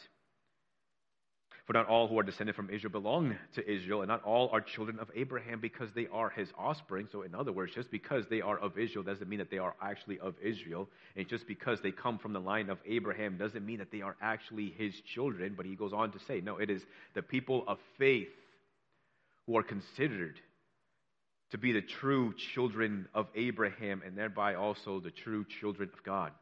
[1.66, 4.60] For not all who are descended from Israel belong to Israel, and not all are
[4.60, 7.06] children of Abraham because they are his offspring.
[7.12, 9.76] So, in other words, just because they are of Israel doesn't mean that they are
[9.80, 10.88] actually of Israel.
[11.16, 14.16] And just because they come from the line of Abraham doesn't mean that they are
[14.20, 15.54] actually his children.
[15.56, 16.82] But he goes on to say, no, it is
[17.14, 18.28] the people of faith
[19.46, 20.38] who are considered
[21.50, 26.32] to be the true children of Abraham and thereby also the true children of God.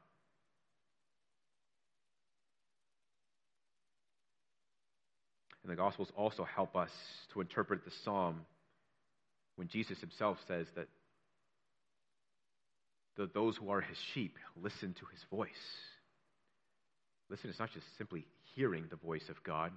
[5.62, 6.90] And the Gospels also help us
[7.32, 8.40] to interpret the psalm
[9.56, 10.88] when Jesus himself says that
[13.34, 15.50] those who are his sheep listen to his voice.
[17.28, 18.24] Listen is not just simply
[18.54, 19.72] hearing the voice of God,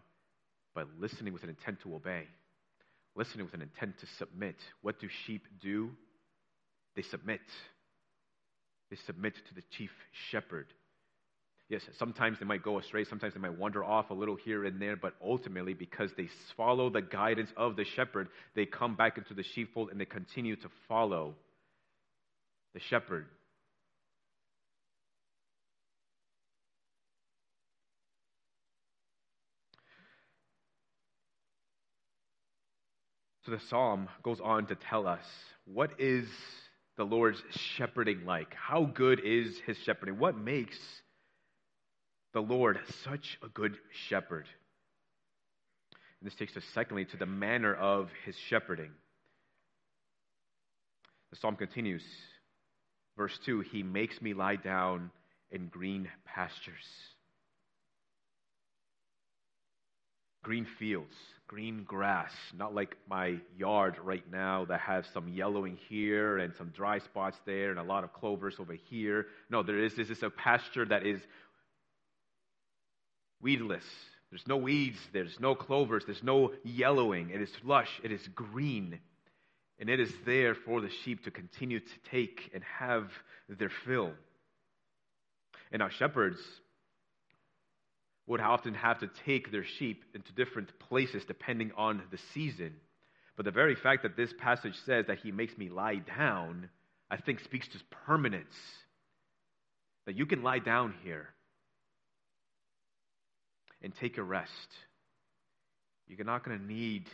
[0.73, 2.23] but listening with an intent to obey,
[3.15, 4.55] listening with an intent to submit.
[4.81, 5.91] What do sheep do?
[6.95, 7.41] They submit.
[8.89, 9.91] They submit to the chief
[10.31, 10.67] shepherd.
[11.69, 14.81] Yes, sometimes they might go astray, sometimes they might wander off a little here and
[14.81, 19.33] there, but ultimately, because they follow the guidance of the shepherd, they come back into
[19.33, 21.33] the sheepfold and they continue to follow
[22.73, 23.27] the shepherd.
[33.45, 35.25] So the psalm goes on to tell us
[35.65, 36.27] what is
[36.97, 38.53] the Lord's shepherding like?
[38.53, 40.17] How good is his shepherding?
[40.17, 40.77] What makes
[42.33, 43.77] the Lord such a good
[44.07, 44.47] shepherd.
[46.19, 48.91] And this takes us, secondly, to the manner of his shepherding.
[51.29, 52.03] The psalm continues,
[53.17, 55.11] verse 2 He makes me lie down
[55.51, 56.85] in green pastures,
[60.43, 61.15] green fields,
[61.47, 66.67] green grass, not like my yard right now that has some yellowing here and some
[66.69, 69.27] dry spots there and a lot of clovers over here.
[69.49, 71.21] No, there is this is a pasture that is
[73.41, 73.85] weedless.
[74.29, 77.29] There's no weeds, there's no clovers, there's no yellowing.
[77.29, 78.99] It is lush, it is green.
[79.79, 83.09] And it is there for the sheep to continue to take and have
[83.49, 84.11] their fill.
[85.71, 86.39] And our shepherds
[88.27, 92.73] would often have to take their sheep into different places depending on the season.
[93.35, 96.69] But the very fact that this passage says that he makes me lie down,
[97.09, 98.55] I think speaks to permanence.
[100.05, 101.29] That you can lie down here
[103.81, 104.51] and take a rest.
[106.07, 107.07] You're not going to need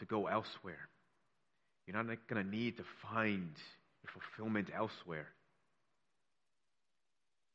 [0.00, 0.88] to go elsewhere.
[1.86, 3.50] You're not going to need to find
[4.02, 5.28] your fulfillment elsewhere.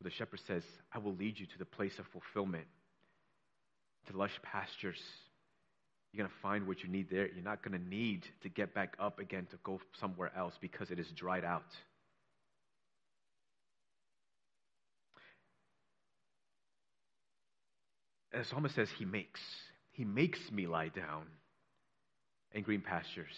[0.02, 2.68] The shepherd says, I will lead you to the place of fulfillment,
[4.08, 5.00] to lush pastures.
[6.12, 7.28] You're going to find what you need there.
[7.34, 10.92] You're not going to need to get back up again to go somewhere else because
[10.92, 11.64] it is dried out.
[18.38, 19.40] the psalmist says, He makes.
[19.92, 21.24] He makes me lie down
[22.52, 23.34] in green pastures.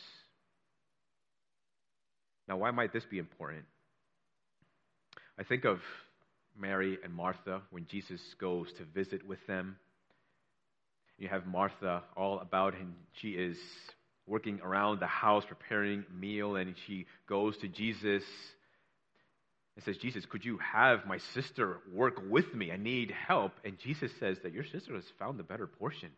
[2.47, 3.65] Now, why might this be important?
[5.39, 5.79] I think of
[6.59, 9.77] Mary and Martha when Jesus goes to visit with them.
[11.17, 13.57] You have Martha all about, and she is
[14.27, 18.23] working around the house preparing meal, and she goes to Jesus
[19.75, 22.71] and says, Jesus, could you have my sister work with me?
[22.71, 23.53] I need help.
[23.63, 26.09] And Jesus says that your sister has found the better portion.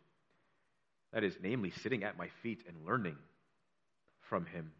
[1.13, 3.17] That is, namely, sitting at my feet and learning
[4.29, 4.71] from him.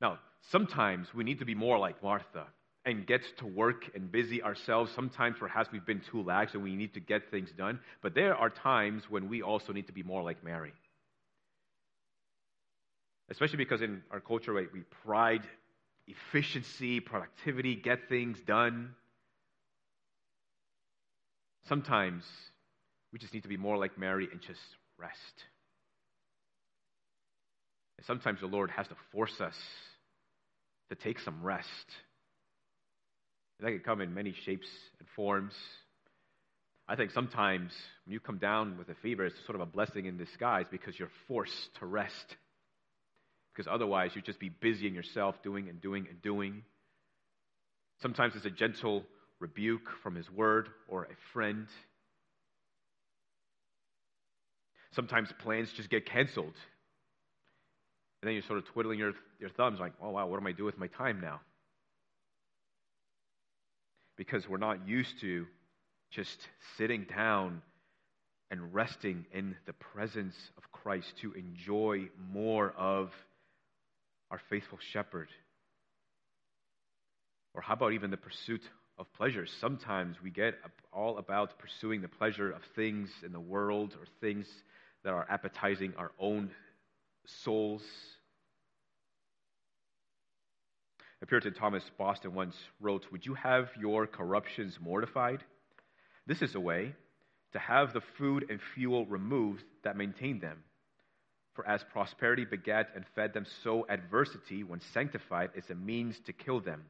[0.00, 0.18] Now,
[0.50, 2.46] sometimes we need to be more like Martha
[2.84, 4.90] and get to work and busy ourselves.
[4.94, 7.78] Sometimes perhaps we've been too lax and we need to get things done.
[8.02, 10.72] But there are times when we also need to be more like Mary.
[13.30, 15.42] Especially because in our culture, right, we pride
[16.06, 18.94] efficiency, productivity, get things done.
[21.68, 22.24] Sometimes
[23.12, 24.60] we just need to be more like Mary and just
[24.98, 25.44] rest.
[27.98, 29.54] And sometimes the Lord has to force us
[30.90, 31.68] to take some rest.
[33.62, 34.66] And that can come in many shapes
[34.98, 35.52] and forms.
[36.88, 37.70] I think sometimes
[38.04, 40.98] when you come down with a fever, it's sort of a blessing in disguise because
[40.98, 42.36] you're forced to rest
[43.54, 46.64] because otherwise you'd just be busy in yourself doing and doing and doing.
[48.00, 49.04] Sometimes it's a gentle
[49.38, 51.68] rebuke from his word or a friend.
[54.96, 56.56] Sometimes plans just get canceled.
[58.22, 60.52] And then you're sort of twiddling your, your thumbs, like, oh, wow, what am I
[60.52, 61.40] doing with my time now?
[64.16, 65.46] Because we're not used to
[66.10, 66.38] just
[66.76, 67.62] sitting down
[68.50, 73.10] and resting in the presence of Christ to enjoy more of
[74.30, 75.28] our faithful shepherd?
[77.54, 78.62] Or how about even the pursuit
[78.98, 79.46] of pleasure.
[79.60, 80.54] Sometimes we get
[80.92, 84.46] all about pursuing the pleasure of things in the world or things
[85.04, 86.50] that are appetizing our own
[87.26, 87.82] souls.
[91.26, 95.44] Puritan Thomas Boston once wrote Would you have your corruptions mortified?
[96.26, 96.94] This is a way
[97.52, 100.64] to have the food and fuel removed that maintain them.
[101.54, 106.32] For as prosperity begat and fed them, so adversity, when sanctified, is a means to
[106.32, 106.82] kill them.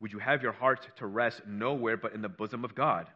[0.00, 3.06] Would you have your heart to rest nowhere but in the bosom of God?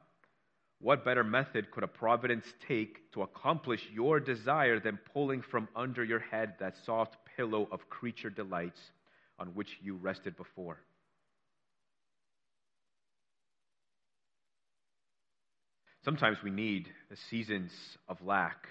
[0.80, 6.05] What better method could a providence take to accomplish your desire than pulling from under
[6.05, 8.80] your head that soft pillow of creature delights
[9.39, 10.78] on which you rested before?
[16.05, 17.72] Sometimes we need the seasons
[18.09, 18.68] of lack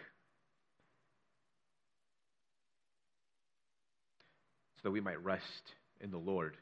[4.78, 5.44] so that we might rest
[6.00, 6.56] in the Lord.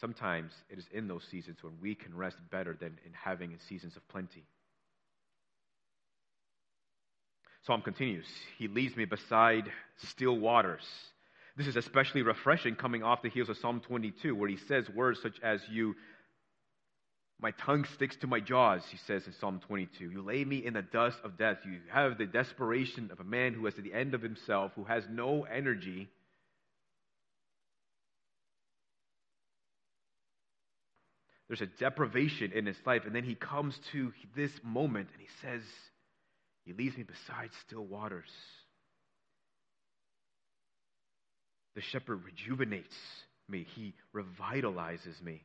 [0.00, 3.58] Sometimes it is in those seasons when we can rest better than in having in
[3.68, 4.44] seasons of plenty.
[7.66, 8.26] Psalm continues
[8.58, 9.64] He leads me beside
[10.08, 10.84] still waters.
[11.56, 15.20] This is especially refreshing coming off the heels of Psalm 22, where he says words
[15.22, 15.94] such as, You,
[17.40, 20.10] my tongue sticks to my jaws, he says in Psalm 22.
[20.10, 21.58] You lay me in the dust of death.
[21.64, 24.84] You have the desperation of a man who is at the end of himself, who
[24.84, 26.08] has no energy
[31.48, 33.02] There's a deprivation in his life.
[33.06, 35.62] And then he comes to this moment and he says,
[36.64, 38.30] He leads me beside still waters.
[41.74, 42.94] The shepherd rejuvenates
[43.48, 45.42] me, he revitalizes me.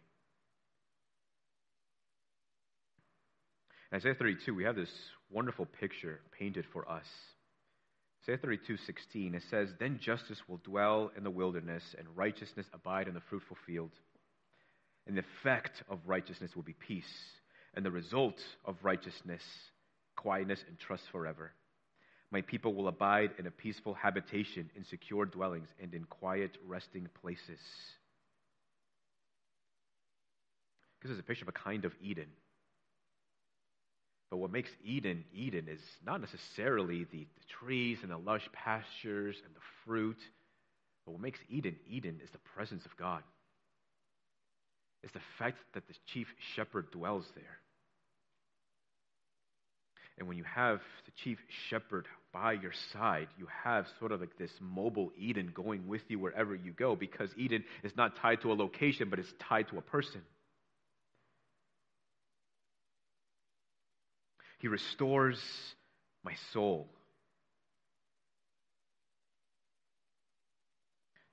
[3.93, 4.91] Isaiah 32, we have this
[5.31, 7.05] wonderful picture painted for us.
[8.23, 13.07] Isaiah 32, 16, it says, Then justice will dwell in the wilderness, and righteousness abide
[13.07, 13.91] in the fruitful field.
[15.07, 17.03] And the effect of righteousness will be peace,
[17.73, 19.41] and the result of righteousness,
[20.15, 21.51] quietness and trust forever.
[22.31, 27.07] My people will abide in a peaceful habitation, in secure dwellings, and in quiet resting
[27.21, 27.59] places.
[31.01, 32.27] This is a picture of a kind of Eden.
[34.29, 39.35] But what makes Eden Eden is not necessarily the, the, trees and the lush pastures
[39.45, 40.19] and the fruit,
[41.05, 43.23] but what makes Eden Eden is the presence of God
[45.03, 47.59] It's the fact that the chief shepherd dwells there.
[50.19, 54.37] And when you have the chief shepherd by your side, you have sort of like
[54.37, 58.51] this mobile Eden going with you wherever you go because Eden is not tied to
[58.51, 60.21] a location, but it's tied to a person.
[64.59, 65.39] He restores
[66.23, 66.87] my soul.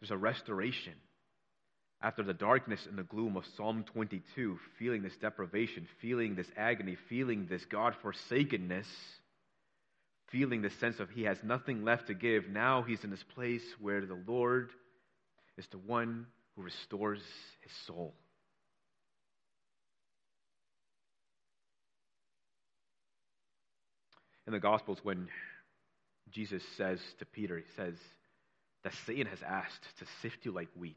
[0.01, 0.95] There's a restoration
[2.03, 6.97] after the darkness and the gloom of Psalm 22, feeling this deprivation, feeling this agony,
[7.09, 8.87] feeling this God forsakenness,
[10.31, 13.63] feeling the sense of he has nothing left to give, now he's in this place
[13.81, 14.71] where the Lord
[15.57, 17.21] is the one who restores
[17.61, 18.15] his soul.
[24.47, 25.29] In the Gospels, when
[26.31, 27.95] Jesus says to Peter, he says,
[28.87, 30.95] that Satan has asked to sift you like wheat.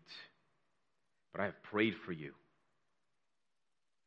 [1.32, 2.34] But I have prayed for you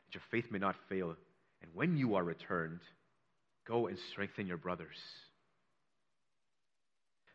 [0.06, 1.16] that your faith may not fail.
[1.62, 2.78] And when you are returned,
[3.66, 4.96] go and strengthen your brothers.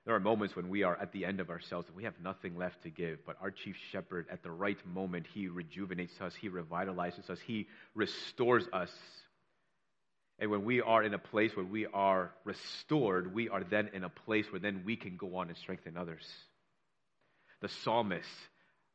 [0.05, 2.57] There are moments when we are at the end of ourselves and we have nothing
[2.57, 6.49] left to give, but our chief shepherd, at the right moment, he rejuvenates us, he
[6.49, 8.91] revitalizes us, he restores us.
[10.39, 14.05] And when we are in a place where we are restored, we are then in
[14.05, 16.25] a place where then we can go on and strengthen others.
[17.59, 18.29] The psalmist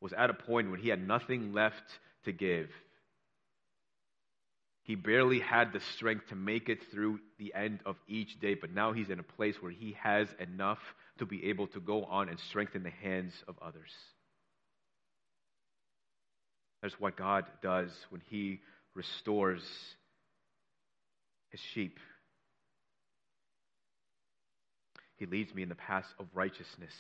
[0.01, 2.70] was at a point when he had nothing left to give.
[4.85, 8.74] He barely had the strength to make it through the end of each day, but
[8.74, 10.80] now he's in a place where he has enough
[11.18, 13.93] to be able to go on and strengthen the hands of others.
[16.83, 18.61] That's what God does when he
[18.95, 19.62] restores
[21.51, 22.01] his sheep.
[25.16, 26.93] He leads me in the paths of righteousness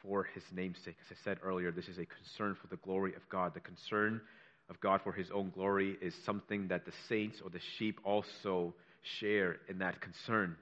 [0.00, 0.96] for his namesake.
[1.04, 3.52] As I said earlier, this is a concern for the glory of God.
[3.52, 4.22] The concern
[4.68, 8.74] of God for his own glory is something that the saints or the sheep also
[9.20, 10.56] share in that concern.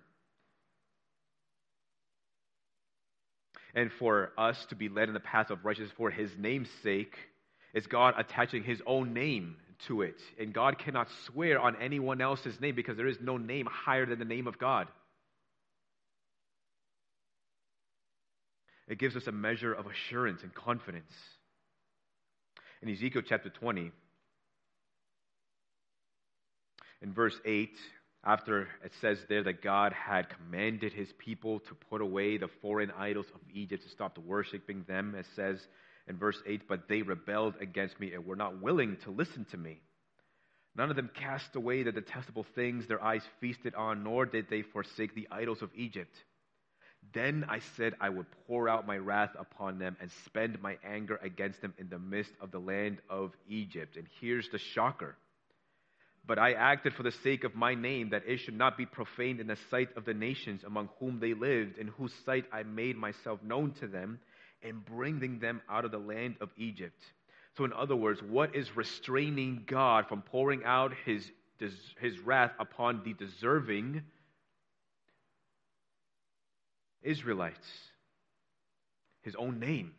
[3.75, 7.17] And for us to be led in the path of righteousness for his name's sake
[7.73, 9.57] is God attaching his own name
[9.89, 10.21] to it.
[10.39, 14.21] And God cannot swear on anyone else's name because there is no name higher than
[14.21, 14.87] the name of God.
[18.87, 21.13] It gives us a measure of assurance and confidence.
[22.85, 23.91] In Ezekiel chapter 20,
[27.01, 27.71] In verse 8,
[28.23, 32.91] after it says there that God had commanded his people to put away the foreign
[32.91, 35.67] idols of Egypt, to stop the worshiping them, it says
[36.09, 39.57] in verse 8, but they rebelled against me and were not willing to listen to
[39.57, 39.81] me.
[40.77, 44.61] None of them cast away the detestable things their eyes feasted on, nor did they
[44.61, 46.15] forsake the idols of Egypt.
[47.13, 51.19] Then I said, I would pour out my wrath upon them and spend my anger
[51.23, 53.97] against them in the midst of the land of Egypt.
[53.97, 55.17] And here's the shocker.
[56.27, 59.41] But I acted for the sake of my name, that it should not be profaned
[59.41, 62.97] in the sight of the nations among whom they lived, in whose sight I made
[62.97, 64.19] myself known to them,
[64.63, 67.05] in bringing them out of the land of Egypt.
[67.59, 71.31] So, in other words, what is restraining God from pouring out his,
[72.01, 74.03] his wrath upon the deserving
[77.05, 77.67] Israelites?
[79.23, 79.93] His own name.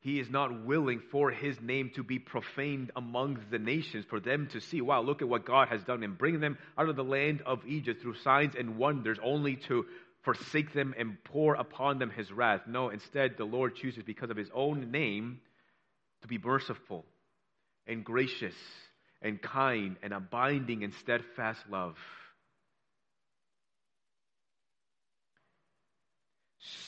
[0.00, 4.48] He is not willing for his name to be profaned among the nations, for them
[4.52, 7.04] to see, wow, look at what God has done in bringing them out of the
[7.04, 9.86] land of Egypt through signs and wonders, only to
[10.22, 12.62] forsake them and pour upon them his wrath.
[12.68, 15.40] No, instead, the Lord chooses, because of his own name,
[16.22, 17.04] to be merciful
[17.86, 18.54] and gracious
[19.20, 21.96] and kind and abiding and steadfast love.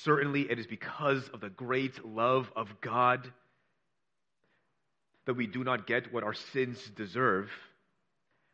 [0.02, 3.30] Certainly, it is because of the great love of God
[5.26, 7.50] that we do not get what our sins deserve,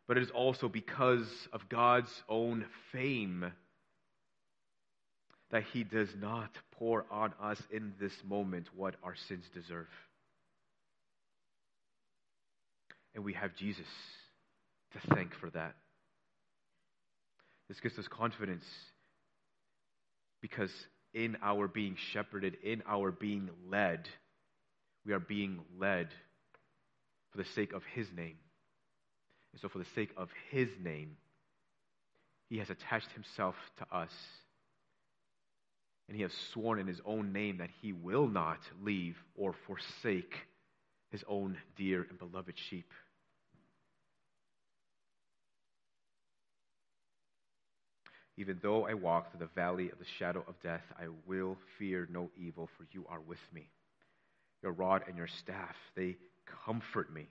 [0.06, 3.50] but it is also because of God's own fame
[5.50, 9.88] that He does not pour on us in this moment what our sins deserve.
[13.14, 13.86] And we have Jesus
[14.92, 15.74] to thank for that.
[17.68, 18.64] This gives us confidence
[20.42, 20.70] because
[21.16, 24.06] in our being shepherded, in our being led,
[25.06, 26.08] we are being led
[27.30, 28.36] for the sake of His name.
[29.52, 31.16] And so, for the sake of His name,
[32.50, 34.12] He has attached Himself to us.
[36.06, 40.34] And He has sworn in His own name that He will not leave or forsake
[41.10, 42.92] His own dear and beloved sheep.
[48.38, 52.06] Even though I walk through the valley of the shadow of death, I will fear
[52.10, 53.68] no evil, for you are with me.
[54.62, 56.16] Your rod and your staff, they
[56.64, 57.28] comfort me.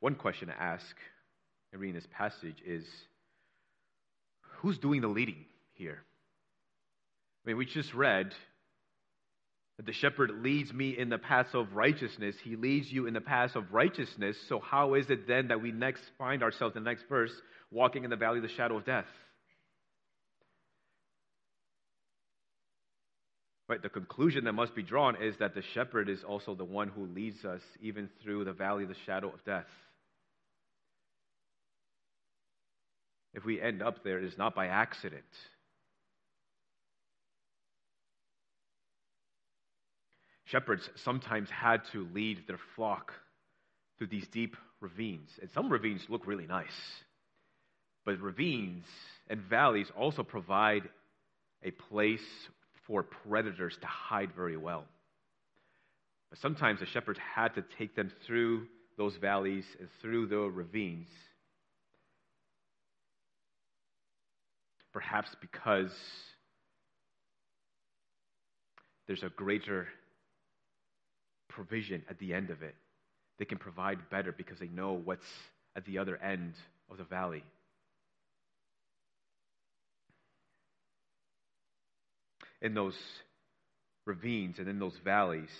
[0.00, 0.96] One question to ask
[1.72, 2.84] in reading this passage is
[4.40, 6.02] who's doing the leading here?
[7.44, 8.34] I mean, we just read
[9.84, 12.36] the shepherd leads me in the paths of righteousness.
[12.42, 14.36] He leads you in the paths of righteousness.
[14.48, 17.32] So, how is it then that we next find ourselves in the next verse
[17.70, 19.06] walking in the valley of the shadow of death?
[23.68, 26.88] Right, the conclusion that must be drawn is that the shepherd is also the one
[26.88, 29.66] who leads us even through the valley of the shadow of death.
[33.34, 35.24] If we end up there, it is not by accident.
[40.52, 43.12] Shepherds sometimes had to lead their flock
[43.96, 45.30] through these deep ravines.
[45.40, 46.66] And some ravines look really nice.
[48.04, 48.84] But ravines
[49.30, 50.90] and valleys also provide
[51.62, 52.20] a place
[52.86, 54.84] for predators to hide very well.
[56.28, 58.66] But sometimes the shepherds had to take them through
[58.98, 61.08] those valleys and through the ravines.
[64.92, 65.92] Perhaps because
[69.06, 69.88] there's a greater
[71.54, 72.74] provision at the end of it.
[73.38, 75.26] They can provide better because they know what's
[75.76, 76.54] at the other end
[76.90, 77.44] of the valley.
[82.60, 82.96] In those
[84.06, 85.50] ravines and in those valleys,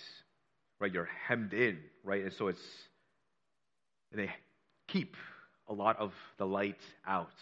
[0.79, 2.23] right, you're hemmed in, right?
[2.23, 2.59] And so it's,
[4.11, 4.29] and they
[4.87, 5.15] keep
[5.67, 7.33] a lot of the light out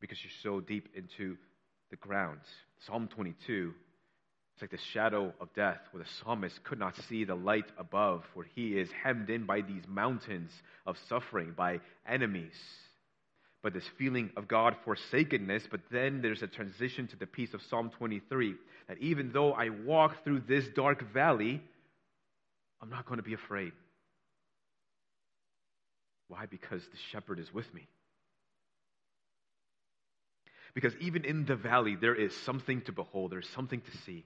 [0.00, 1.36] because you're so deep into
[1.90, 2.40] the ground.
[2.86, 3.72] Psalm 22
[4.54, 8.22] it's like the shadow of death, where the psalmist could not see the light above,
[8.34, 10.52] where he is hemmed in by these mountains
[10.86, 12.54] of suffering, by enemies,
[13.64, 15.64] by this feeling of God forsakenness.
[15.68, 18.54] But then there's a transition to the peace of Psalm 23
[18.86, 21.60] that even though I walk through this dark valley,
[22.80, 23.72] I'm not going to be afraid.
[26.28, 26.46] Why?
[26.46, 27.88] Because the shepherd is with me.
[30.74, 34.24] Because even in the valley, there is something to behold, there's something to see.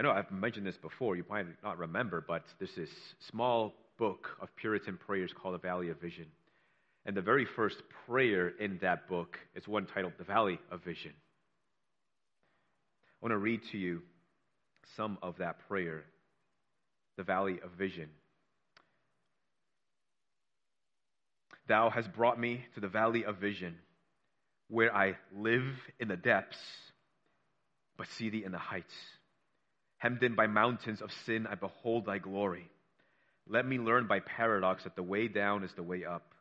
[0.00, 2.88] I know I've mentioned this before, you might not remember, but there's this
[3.28, 6.24] small book of Puritan prayers called The Valley of Vision.
[7.04, 7.76] And the very first
[8.06, 11.12] prayer in that book is one titled The Valley of Vision.
[13.12, 14.00] I want to read to you
[14.96, 16.04] some of that prayer
[17.18, 18.08] the valley of vision.
[21.68, 23.76] Thou hast brought me to the valley of vision,
[24.68, 25.66] where I live
[25.98, 26.56] in the depths,
[27.98, 28.94] but see thee in the heights.
[30.00, 32.70] Hemmed in by mountains of sin, I behold thy glory.
[33.46, 36.32] Let me learn by paradox that the way down is the way up,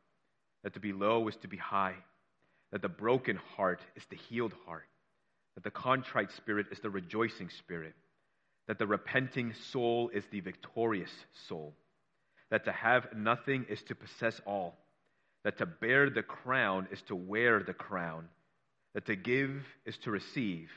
[0.63, 1.95] that to be low is to be high,
[2.71, 4.87] that the broken heart is the healed heart,
[5.55, 7.95] that the contrite spirit is the rejoicing spirit,
[8.67, 11.11] that the repenting soul is the victorious
[11.49, 11.73] soul,
[12.51, 14.77] that to have nothing is to possess all,
[15.43, 18.29] that to bear the crown is to wear the crown,
[18.93, 20.69] that to give is to receive,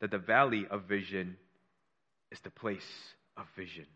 [0.00, 1.36] that the valley of vision
[2.30, 2.86] is the place
[3.36, 3.86] of vision.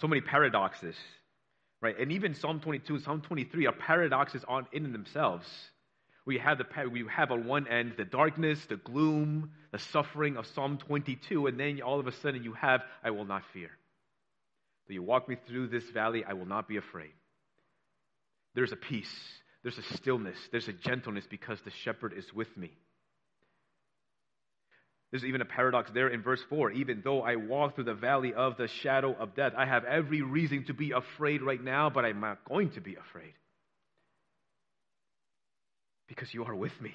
[0.00, 0.94] So many paradoxes,
[1.80, 1.98] right?
[1.98, 5.46] And even Psalm 22, Psalm 23 are paradoxes on in themselves.
[6.26, 10.46] We have the we have on one end the darkness, the gloom, the suffering of
[10.48, 13.70] Psalm 22, and then all of a sudden you have, I will not fear.
[14.86, 17.12] Though you walk me through this valley, I will not be afraid.
[18.54, 19.14] There's a peace,
[19.62, 22.72] there's a stillness, there's a gentleness because the shepherd is with me.
[25.10, 26.72] There's even a paradox there in verse 4.
[26.72, 30.22] Even though I walk through the valley of the shadow of death, I have every
[30.22, 33.32] reason to be afraid right now, but I'm not going to be afraid.
[36.08, 36.94] Because you are with me.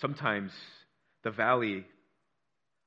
[0.00, 0.52] Sometimes
[1.24, 1.86] the valley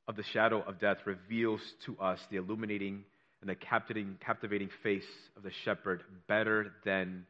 [0.08, 3.04] of the shadow of death reveals to us the illuminating
[3.42, 5.04] and the captivating, captivating face
[5.36, 7.26] of the shepherd better than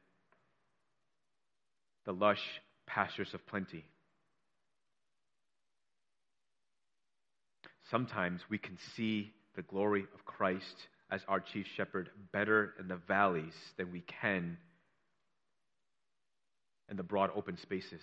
[2.06, 2.42] the lush
[2.88, 3.86] pastures of plenty.
[7.92, 13.00] Sometimes we can see the glory of Christ as our chief shepherd better in the
[13.08, 14.58] valleys than we can
[16.90, 18.02] in the broad open spaces.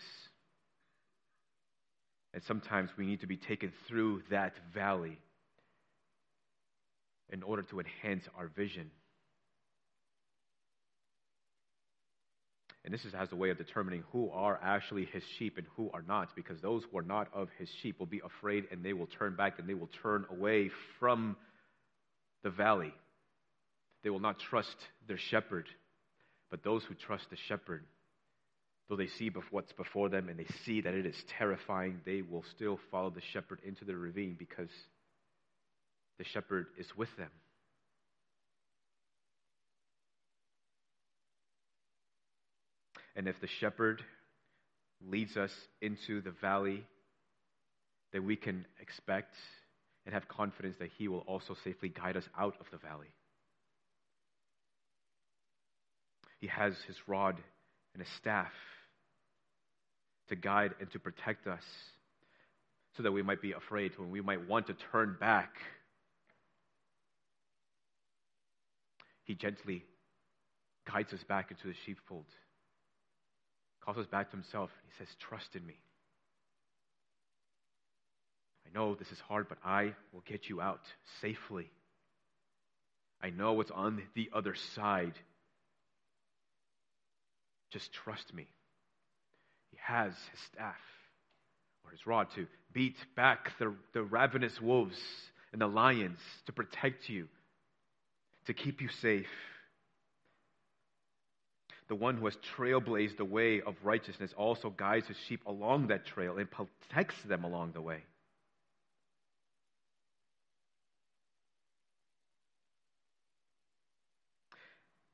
[2.34, 5.18] And sometimes we need to be taken through that valley
[7.32, 8.90] in order to enhance our vision.
[12.87, 15.91] And this is, has a way of determining who are actually his sheep and who
[15.93, 18.93] are not, because those who are not of his sheep will be afraid and they
[18.93, 20.70] will turn back and they will turn away
[21.01, 21.37] from
[22.45, 22.95] the valley.
[24.05, 24.76] They will not trust
[25.09, 25.66] their shepherd.
[26.49, 27.84] But those who trust the shepherd,
[28.89, 32.45] though they see what's before them and they see that it is terrifying, they will
[32.55, 34.70] still follow the shepherd into the ravine because
[36.18, 37.30] the shepherd is with them.
[43.17, 44.03] And if the shepherd
[45.11, 45.51] leads us
[45.81, 46.85] into the valley,
[48.12, 49.35] then we can expect
[50.05, 53.09] and have confidence that he will also safely guide us out of the valley.
[56.39, 57.37] He has his rod
[57.95, 58.53] and his staff
[60.29, 61.62] to guide and to protect us
[62.97, 65.55] so that we might be afraid, when we might want to turn back.
[69.25, 69.85] He gently
[70.91, 72.27] guides us back into the sheepfold
[73.87, 74.70] calls us back to himself.
[74.84, 75.76] He says, Trust in me.
[78.66, 80.80] I know this is hard, but I will get you out
[81.22, 81.70] safely.
[83.22, 85.14] I know what's on the other side.
[87.70, 88.47] Just trust me.
[89.70, 90.74] He has his staff
[91.84, 94.99] or his rod to beat back the, the ravenous wolves
[95.53, 97.28] and the lions to protect you,
[98.47, 99.26] to keep you safe
[101.89, 106.07] the one who has trailblazed the way of righteousness also guides his sheep along that
[106.07, 108.03] trail and protects them along the way.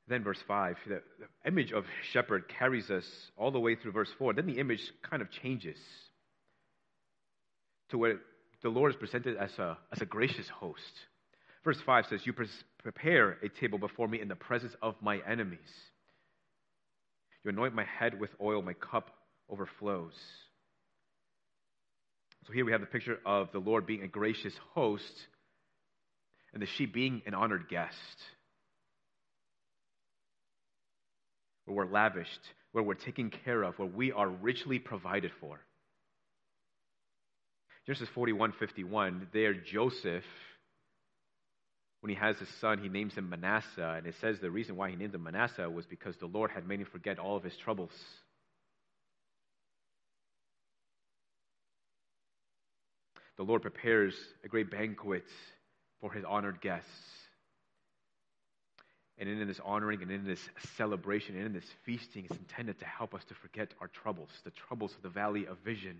[0.08, 1.02] Then, verse 5, the,
[1.46, 3.04] image of shepherd carries us
[3.36, 4.34] all the way through verse 4.
[4.34, 5.78] Then the image kind of changes
[7.90, 8.18] to where
[8.62, 10.80] the Lord is presented as a, as a gracious host.
[11.64, 12.34] Verse 5 says, You
[12.82, 15.58] prepare a table before me in the presence of my enemies.
[17.44, 19.10] You anoint my head with oil, my cup
[19.50, 20.14] overflows.
[22.46, 25.26] So here we have the picture of the Lord being a gracious host
[26.52, 27.96] and the sheep being an honored guest.
[31.64, 32.40] Where we're lavished,
[32.72, 35.60] where we're taken care of, where we are richly provided for.
[37.86, 40.24] Genesis 41 51, there Joseph
[42.02, 43.94] when he has his son, he names him Manasseh.
[43.96, 46.66] And it says the reason why he named him Manasseh was because the Lord had
[46.66, 47.92] made him forget all of his troubles.
[53.36, 55.22] The Lord prepares a great banquet
[56.00, 56.90] for his honored guests.
[59.16, 60.40] And in this honoring and in this
[60.76, 64.50] celebration and in this feasting is intended to help us to forget our troubles, the
[64.50, 65.98] troubles of the valley of vision.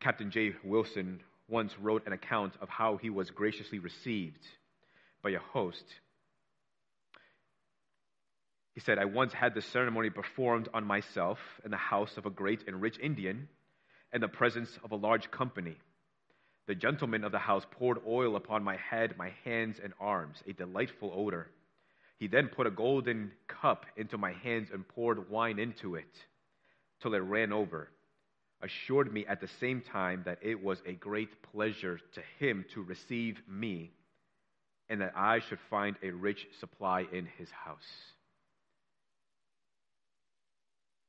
[0.00, 0.54] Captain J.
[0.64, 4.44] Wilson once wrote an account of how he was graciously received
[5.22, 5.84] by a host.
[8.74, 12.30] He said, I once had the ceremony performed on myself in the house of a
[12.30, 13.48] great and rich Indian
[14.12, 15.76] in the presence of a large company.
[16.66, 20.52] The gentleman of the house poured oil upon my head, my hands, and arms, a
[20.52, 21.48] delightful odor.
[22.18, 26.12] He then put a golden cup into my hands and poured wine into it
[27.00, 27.88] till it ran over,
[28.62, 32.82] assured me at the same time that it was a great pleasure to him to
[32.82, 33.92] receive me
[34.88, 37.78] and that I should find a rich supply in his house.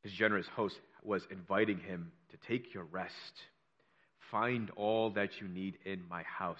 [0.04, 3.34] His generous host was inviting him to take your rest
[4.32, 6.58] Find all that you need in my house.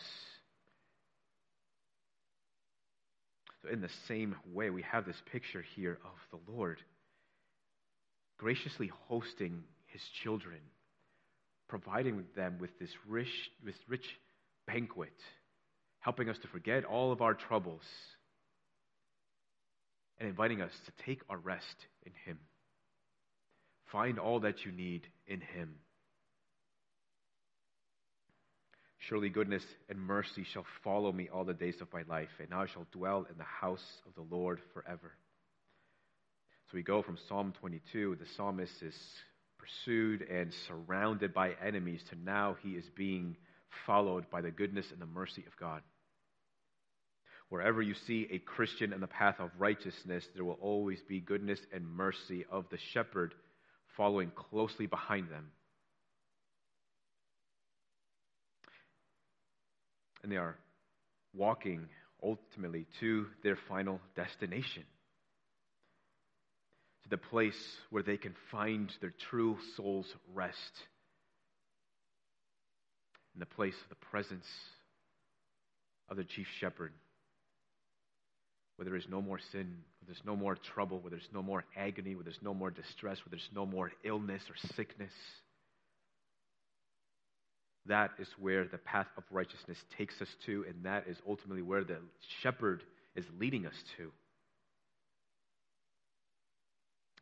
[3.62, 6.82] So, in the same way, we have this picture here of the Lord
[8.38, 10.60] graciously hosting his children,
[11.68, 13.28] providing them with this rich,
[13.64, 14.06] this rich
[14.66, 15.14] banquet,
[16.00, 17.82] helping us to forget all of our troubles,
[20.20, 21.66] and inviting us to take our rest
[22.06, 22.40] in him.
[23.92, 25.76] Find all that you need in him.
[29.08, 32.66] Surely goodness and mercy shall follow me all the days of my life, and I
[32.74, 35.14] shall dwell in the house of the Lord forever.
[36.70, 38.96] So we go from Psalm 22, the psalmist is
[39.58, 43.38] pursued and surrounded by enemies, to now he is being
[43.86, 45.82] followed by the goodness and the mercy of God.
[47.50, 51.60] Wherever you see a Christian in the path of righteousness, there will always be goodness
[51.74, 53.34] and mercy of the shepherd
[53.96, 55.52] following closely behind them.
[60.28, 60.58] and they are
[61.34, 61.88] walking
[62.22, 64.84] ultimately to their final destination,
[67.08, 70.58] to the place where they can find their true soul's rest,
[73.36, 74.46] in the place of the presence
[76.10, 76.92] of the chief shepherd,
[78.76, 79.68] where there is no more sin,
[80.00, 83.18] where there's no more trouble, where there's no more agony, where there's no more distress,
[83.20, 85.14] where there's no more illness or sickness
[87.88, 91.84] that is where the path of righteousness takes us to, and that is ultimately where
[91.84, 91.98] the
[92.42, 92.84] shepherd
[93.16, 94.12] is leading us to.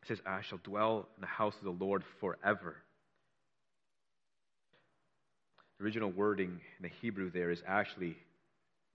[0.06, 2.76] It says, I shall dwell in the house of the Lord forever.
[5.78, 8.16] The original wording in the Hebrew there is actually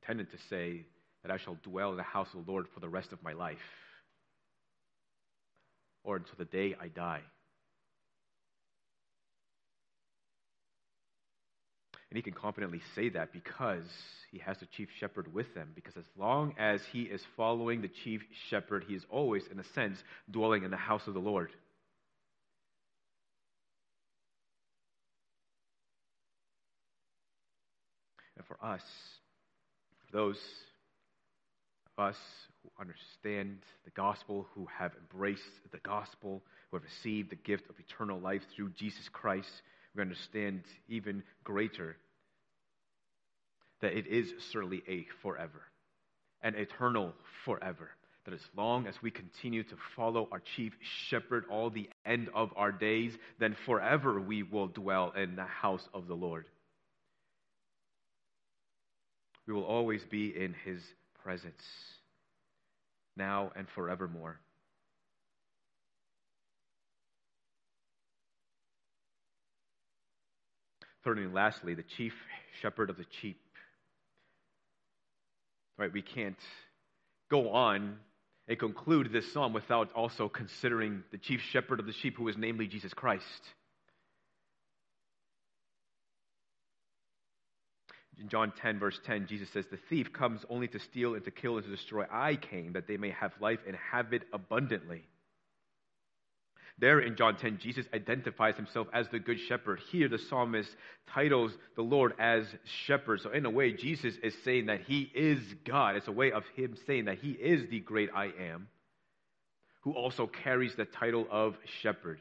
[0.01, 0.85] intended to say
[1.23, 3.33] that I shall dwell in the house of the Lord for the rest of my
[3.33, 3.57] life,
[6.05, 7.21] or until the day I die.
[12.11, 13.85] And he can confidently say that because
[14.31, 15.69] he has the chief shepherd with them.
[15.73, 19.63] Because as long as he is following the chief shepherd, he is always, in a
[19.73, 19.97] sense,
[20.29, 21.51] dwelling in the house of the Lord.
[28.35, 28.83] And for us,
[30.05, 30.39] for those
[31.97, 32.17] of us
[32.61, 37.75] who understand the gospel, who have embraced the gospel, who have received the gift of
[37.79, 39.61] eternal life through Jesus Christ,
[39.95, 41.97] we understand even greater
[43.81, 45.61] that it is certainly a forever,
[46.41, 47.13] an eternal
[47.45, 47.89] forever.
[48.25, 50.73] That as long as we continue to follow our chief
[51.09, 55.87] shepherd all the end of our days, then forever we will dwell in the house
[55.91, 56.45] of the Lord.
[59.47, 60.81] We will always be in his
[61.23, 61.63] presence,
[63.17, 64.39] now and forevermore.
[71.03, 72.13] Thirdly and lastly, the chief
[72.61, 73.39] shepherd of the sheep.
[75.77, 76.37] Right, we can't
[77.29, 77.97] go on
[78.47, 82.37] and conclude this psalm without also considering the chief shepherd of the sheep, who is
[82.37, 83.23] namely Jesus Christ.
[88.19, 91.31] In John 10, verse 10, Jesus says, The thief comes only to steal and to
[91.31, 92.05] kill and to destroy.
[92.11, 95.01] I came that they may have life and have it abundantly.
[96.81, 99.79] There in John 10, Jesus identifies himself as the good shepherd.
[99.91, 100.75] Here, the psalmist
[101.13, 102.43] titles the Lord as
[102.87, 103.21] shepherd.
[103.21, 105.95] So, in a way, Jesus is saying that he is God.
[105.95, 108.67] It's a way of him saying that he is the great I am,
[109.81, 112.19] who also carries the title of shepherd.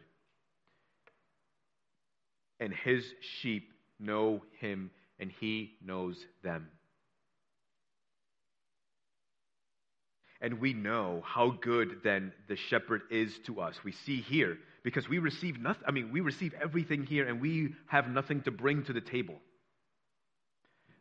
[2.61, 3.03] And his
[3.41, 6.69] sheep know him, and he knows them.
[10.41, 13.77] And we know how good then the shepherd is to us.
[13.85, 15.83] We see here because we receive nothing.
[15.87, 19.37] I mean, we receive everything here and we have nothing to bring to the table.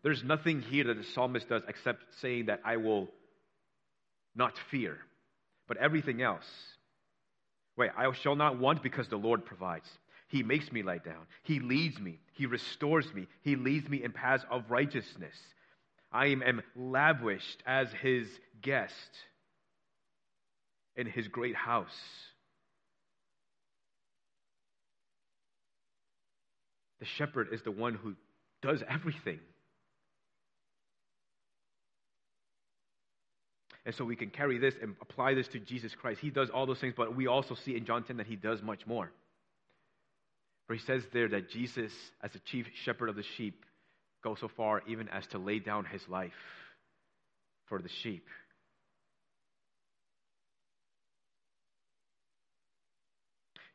[0.04, 3.10] There's nothing here that the psalmist does except saying that I will
[4.36, 4.98] not fear.
[5.68, 6.46] But everything else,
[7.78, 9.88] wait, I shall not want because the Lord provides.
[10.28, 11.28] He makes me lie down.
[11.44, 12.20] He leads me.
[12.34, 13.28] He restores me.
[13.42, 15.36] He leads me in paths of righteousness.
[16.12, 18.28] I am lavished as his
[18.62, 18.94] guest
[21.00, 21.88] in his great house.
[27.00, 28.16] The shepherd is the one who
[28.62, 29.40] does everything.
[33.86, 36.20] And so we can carry this and apply this to Jesus Christ.
[36.20, 38.62] He does all those things, but we also see in John 10 that he does
[38.62, 39.10] much more.
[40.68, 43.64] For he says there that Jesus, as the chief shepherd of the sheep,
[44.22, 46.34] goes so far even as to lay down his life
[47.68, 48.28] for the sheep.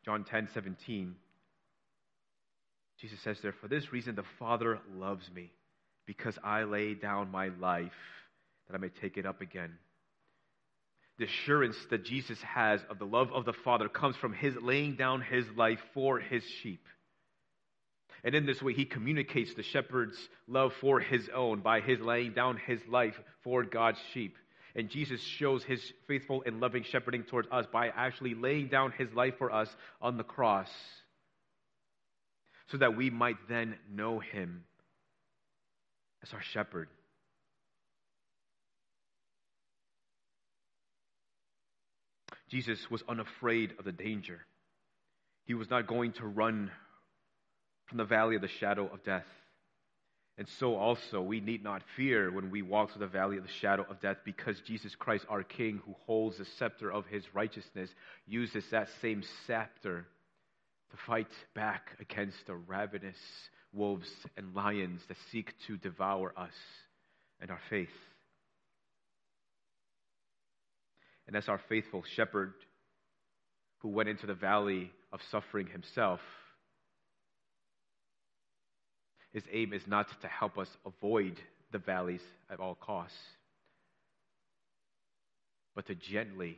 [0.05, 1.15] John 10 17.
[3.01, 5.51] Jesus says there, For this reason the Father loves me,
[6.07, 7.93] because I lay down my life
[8.69, 9.73] that I may take it up again.
[11.19, 14.97] The assurance that Jesus has of the love of the Father comes from his laying
[14.97, 16.85] down his life for his sheep.
[18.25, 20.17] And in this way, he communicates the shepherd's
[20.49, 24.37] love for his own by his laying down his life for God's sheep.
[24.75, 29.13] And Jesus shows his faithful and loving shepherding towards us by actually laying down his
[29.13, 29.69] life for us
[30.01, 30.71] on the cross
[32.69, 34.65] so that we might then know him
[36.23, 36.89] as our shepherd.
[42.49, 44.41] Jesus was unafraid of the danger.
[45.45, 46.71] He was not going to run
[47.87, 49.27] from the valley of the shadow of death.
[50.37, 53.53] And so also we need not fear when we walk through the valley of the
[53.53, 57.91] shadow of death because Jesus Christ, our King, who holds the scepter of his righteousness,
[58.27, 60.07] uses that same scepter
[60.91, 63.17] to fight back against the ravenous
[63.73, 66.55] wolves and lions that seek to devour us
[67.41, 67.89] and our faith.
[71.27, 72.55] And as our faithful shepherd
[73.79, 76.21] who went into the valley of suffering himself,
[79.35, 81.37] his aim is not to help us avoid
[81.73, 83.19] the valleys at all costs,
[85.75, 86.57] but to gently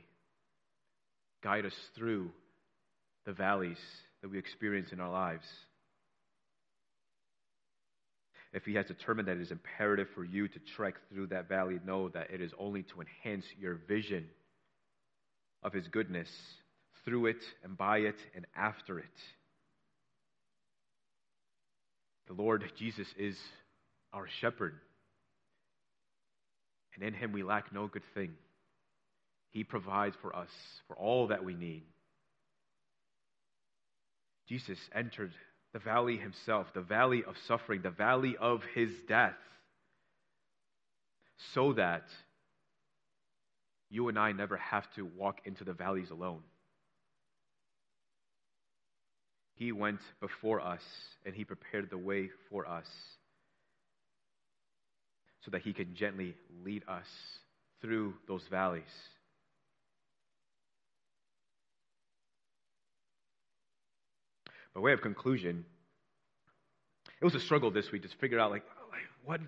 [1.43, 2.31] guide us through
[3.25, 3.79] the valleys
[4.21, 5.47] that we experience in our lives.
[8.53, 11.79] If he has determined that it is imperative for you to trek through that valley,
[11.85, 14.27] know that it is only to enhance your vision
[15.63, 16.29] of his goodness
[17.07, 19.05] through it and by it and after it.
[22.27, 23.37] The Lord Jesus is
[24.13, 24.75] our shepherd.
[26.95, 28.33] And in him we lack no good thing.
[29.51, 30.51] He provides for us
[30.89, 31.85] for all that we need.
[34.49, 35.33] Jesus entered
[35.73, 39.35] the valley himself, the valley of suffering, the valley of his death,
[41.55, 42.05] so that
[43.91, 46.43] you and I never have to walk into the valleys alone.
[49.57, 50.83] He went before us
[51.25, 52.87] and He prepared the way for us
[55.45, 56.35] so that He can gently
[56.65, 57.07] lead us
[57.81, 58.85] through those valleys.
[64.75, 65.65] By way of conclusion,
[67.21, 68.65] it was a struggle this week to figure out, like,
[69.25, 69.41] what,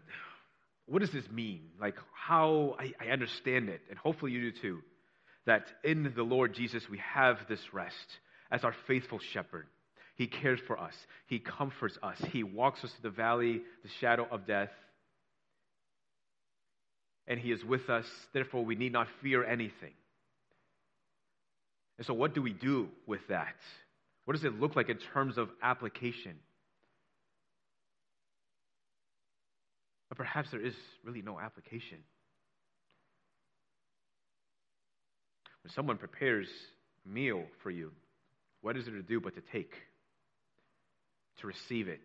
[0.87, 1.69] what does this mean?
[1.79, 4.79] Like, how I, I understand it, and hopefully you do too,
[5.45, 7.95] that in the Lord Jesus we have this rest
[8.51, 9.67] as our faithful shepherd.
[10.19, 10.95] He cares for us.
[11.29, 12.19] He comforts us.
[12.33, 14.71] He walks us through the valley, the shadow of death.
[17.29, 18.05] And He is with us.
[18.35, 19.93] Therefore, we need not fear anything.
[21.99, 23.55] And so, what do we do with that?
[24.25, 26.35] What does it look like in terms of application?
[30.09, 30.75] But perhaps there is
[31.05, 31.99] really no application.
[35.63, 36.49] When someone prepares
[37.07, 37.93] a meal for you,
[38.63, 39.75] what is it to do but to take?
[41.41, 42.05] To receive it,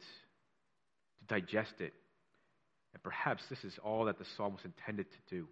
[1.19, 1.93] to digest it.
[2.93, 5.47] And perhaps this is all that the psalm was intended to do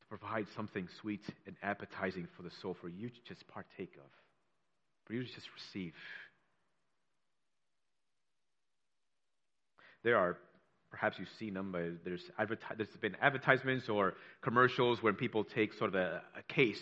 [0.00, 4.10] to provide something sweet and appetizing for the soul for you to just partake of,
[5.06, 5.92] for you to just receive.
[10.02, 10.38] There are
[10.90, 15.72] perhaps you've seen them, but there's, adverti- there's been advertisements or commercials where people take
[15.74, 16.80] sort of a, a case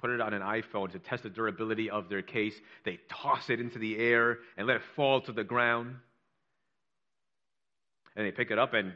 [0.00, 2.54] put it on an iPhone to test the durability of their case.
[2.84, 5.96] They toss it into the air and let it fall to the ground.
[8.16, 8.92] And they pick it up and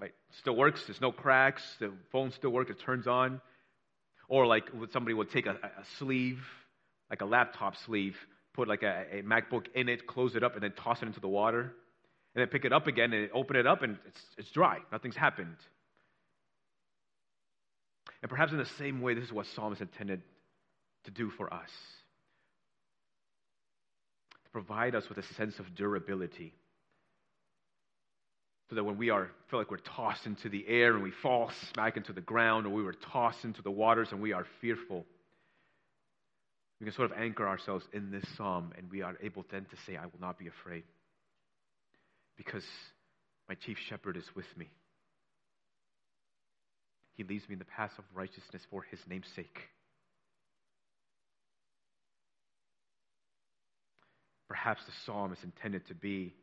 [0.00, 0.82] like still works.
[0.86, 1.62] There's no cracks.
[1.80, 2.70] The phone still works.
[2.70, 3.40] It turns on.
[4.28, 6.40] Or like somebody would take a, a sleeve,
[7.10, 8.16] like a laptop sleeve,
[8.54, 11.20] put like a, a MacBook in it, close it up, and then toss it into
[11.20, 11.74] the water.
[12.34, 14.78] And then pick it up again and open it up and it's, it's dry.
[14.90, 15.56] Nothing's happened.
[18.22, 20.22] And perhaps in the same way, this is what Psalm is intended
[21.04, 21.70] to do for us
[24.44, 26.54] to provide us with a sense of durability.
[28.68, 31.50] So that when we are feel like we're tossed into the air and we fall
[31.72, 35.04] smack into the ground, or we were tossed into the waters and we are fearful,
[36.80, 39.76] we can sort of anchor ourselves in this psalm and we are able then to
[39.86, 40.84] say, I will not be afraid
[42.36, 42.64] because
[43.48, 44.68] my chief shepherd is with me.
[47.14, 49.58] He leads me in the paths of righteousness for his name's sake.
[54.52, 56.34] Perhaps the psalm is intended to be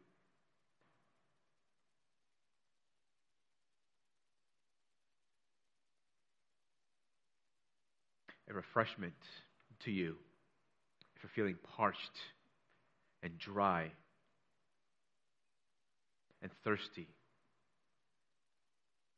[8.49, 9.13] a refreshment
[9.85, 10.15] to you
[11.15, 11.99] if you're feeling parched
[13.21, 13.91] and dry
[16.41, 17.07] and thirsty.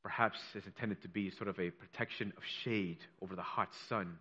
[0.04, 4.18] Perhaps it's intended to be sort of a protection of shade over the hot sun.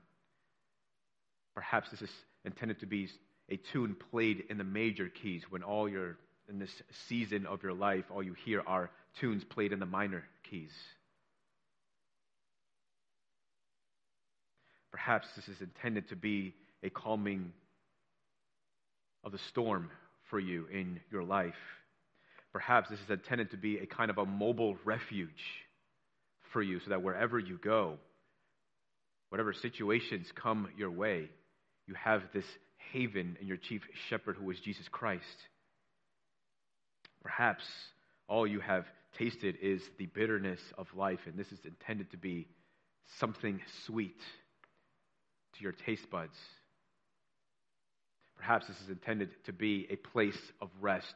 [1.56, 2.10] Perhaps this is
[2.44, 3.08] intended to be
[3.50, 6.16] a tune played in the major keys when all your
[6.48, 8.90] in this season of your life all you hear are
[9.20, 10.72] tunes played in the minor keys.
[14.90, 17.52] Perhaps this is intended to be a calming
[19.24, 19.90] of the storm
[20.28, 21.54] for you in your life.
[22.52, 25.30] Perhaps this is intended to be a kind of a mobile refuge
[26.52, 27.98] for you so that wherever you go,
[29.28, 31.28] whatever situations come your way,
[31.86, 32.44] you have this
[32.92, 35.24] haven and your chief shepherd who is Jesus Christ.
[37.22, 37.64] Perhaps
[38.28, 38.86] all you have
[39.18, 42.46] tasted is the bitterness of life, and this is intended to be
[43.18, 44.20] something sweet
[45.56, 46.36] to your taste buds.
[48.36, 51.14] Perhaps this is intended to be a place of rest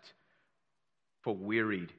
[1.22, 1.92] for wearied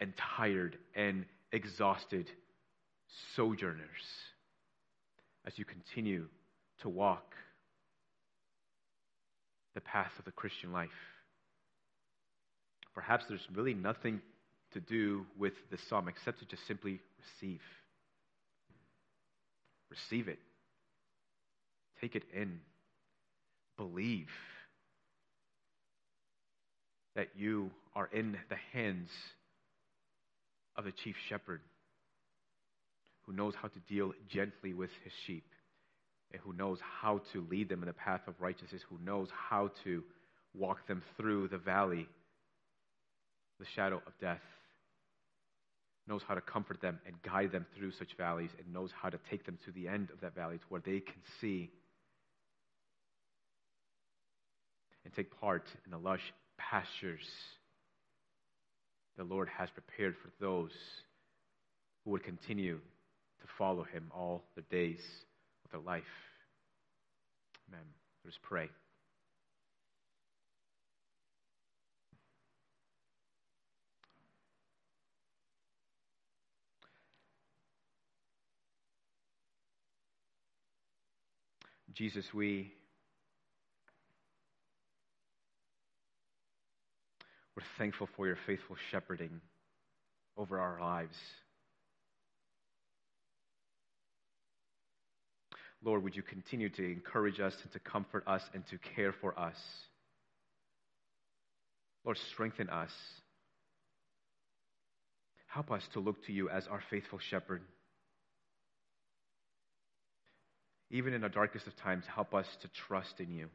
[0.00, 2.28] and tired and exhausted
[3.36, 3.86] sojourners
[5.46, 6.26] as you continue
[6.80, 7.34] to walk
[9.74, 10.88] the path of the Christian life.
[12.94, 14.20] Perhaps there's really nothing
[14.72, 17.60] to do with the psalm except to just simply receive.
[19.90, 20.38] Receive it.
[22.00, 22.60] Take it in.
[23.76, 24.28] Believe
[27.16, 29.08] that you are in the hands
[30.76, 31.60] of the chief shepherd
[33.22, 35.44] who knows how to deal gently with his sheep
[36.34, 39.70] and who knows how to lead them in the path of righteousness, who knows how
[39.84, 40.02] to
[40.52, 42.08] walk them through the valley,
[43.60, 44.42] the shadow of death,
[46.08, 49.18] knows how to comfort them and guide them through such valleys, and knows how to
[49.30, 51.70] take them to the end of that valley to where they can see
[55.04, 57.26] and take part in the lush pastures
[59.16, 60.72] the Lord has prepared for those
[62.04, 65.00] who would continue to follow him all the days
[65.74, 66.02] their life.
[67.68, 67.84] Amen.
[68.24, 68.68] Let us pray.
[81.92, 82.72] Jesus, we
[87.56, 89.40] we're thankful for your faithful shepherding
[90.36, 91.16] over our lives.
[95.84, 99.38] Lord, would you continue to encourage us and to comfort us and to care for
[99.38, 99.56] us?
[102.04, 102.90] Lord, strengthen us.
[105.46, 107.62] Help us to look to you as our faithful shepherd.
[110.90, 113.48] Even in the darkest of times, help us to trust in you.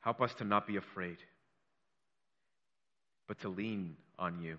[0.00, 1.18] Help us to not be afraid,
[3.28, 4.58] but to lean on you.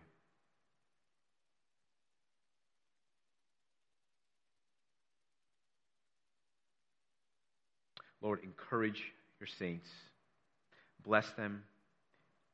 [8.22, 9.02] Lord, encourage
[9.40, 9.90] your saints,
[11.04, 11.64] bless them,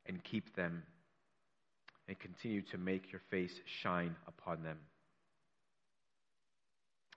[0.06, 0.84] and keep them,
[2.08, 4.78] and continue to make your face shine upon them.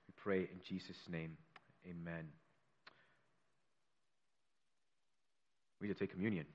[0.09, 1.37] We pray in Jesus' name.
[1.89, 2.27] Amen.
[5.81, 6.47] We need to take communion.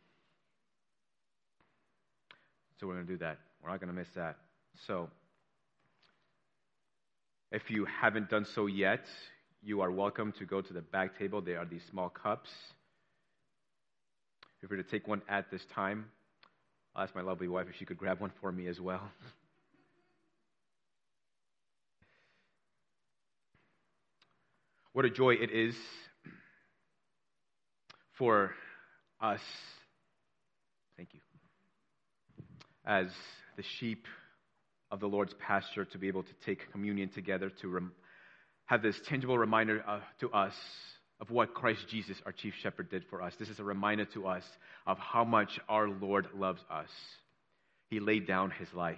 [2.79, 3.39] So we're going to do that.
[3.63, 4.37] We're not going to miss that.
[4.85, 5.09] So,
[7.51, 9.05] if you haven't done so yet,
[9.65, 11.41] you are welcome to go to the back table.
[11.41, 12.51] There are these small cups.
[14.61, 16.05] If you're to take one at this time,
[16.95, 19.01] I'll ask my lovely wife if she could grab one for me as well.
[24.93, 25.73] what a joy it is
[28.19, 28.51] for
[29.19, 29.41] us.
[30.95, 31.21] Thank you.
[32.85, 33.07] as
[33.57, 34.05] the sheep
[34.91, 37.67] of the Lord's pasture to be able to take communion together, to
[38.65, 40.53] have this tangible reminder uh, to us
[41.19, 43.33] of what Christ Jesus, our chief shepherd, did for us.
[43.39, 44.43] This is a reminder to us
[44.85, 46.89] of how much our Lord loves us.
[47.89, 48.97] He laid down his life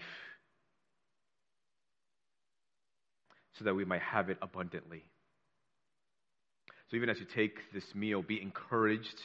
[3.57, 5.03] so that we might have it abundantly.
[6.89, 9.19] So, even as you take this meal, be encouraged,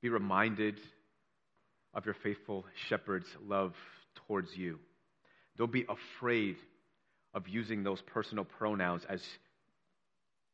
[0.00, 0.80] be reminded
[1.94, 3.74] of your faithful shepherd's love
[4.26, 4.78] towards you.
[5.58, 6.56] Don't be afraid
[7.34, 9.22] of using those personal pronouns as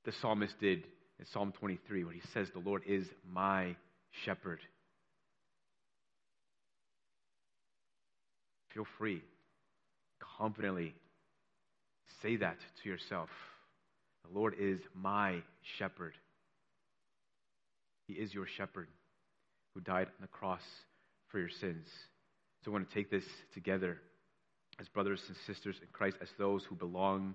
[0.05, 0.85] the psalmist did
[1.19, 3.75] in Psalm 23, when he says, The Lord is my
[4.25, 4.61] shepherd.
[8.73, 9.23] Feel free,
[10.39, 10.95] confidently
[12.23, 13.29] say that to yourself.
[14.25, 15.43] The Lord is my
[15.79, 16.15] shepherd.
[18.07, 18.89] He is your shepherd
[19.75, 20.63] who died on the cross
[21.29, 21.87] for your sins.
[22.65, 23.25] So I want to take this
[23.55, 23.99] together
[24.81, 27.35] as brothers and sisters in Christ, as those who belong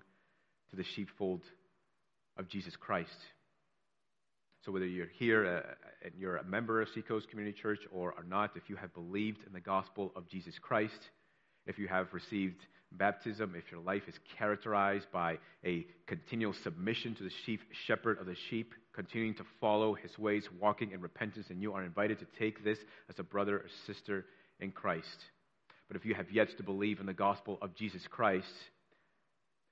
[0.69, 1.41] to the sheepfold
[2.37, 3.17] of Jesus Christ.
[4.65, 8.23] So whether you're here uh, and you're a member of Seacoast Community Church or are
[8.23, 10.99] not, if you have believed in the gospel of Jesus Christ,
[11.65, 12.61] if you have received
[12.93, 18.25] baptism, if your life is characterized by a continual submission to the chief shepherd of
[18.25, 22.25] the sheep, continuing to follow his ways, walking in repentance, and you are invited to
[22.39, 22.77] take this
[23.09, 24.25] as a brother or sister
[24.59, 25.25] in Christ.
[25.87, 28.47] But if you have yet to believe in the gospel of Jesus Christ,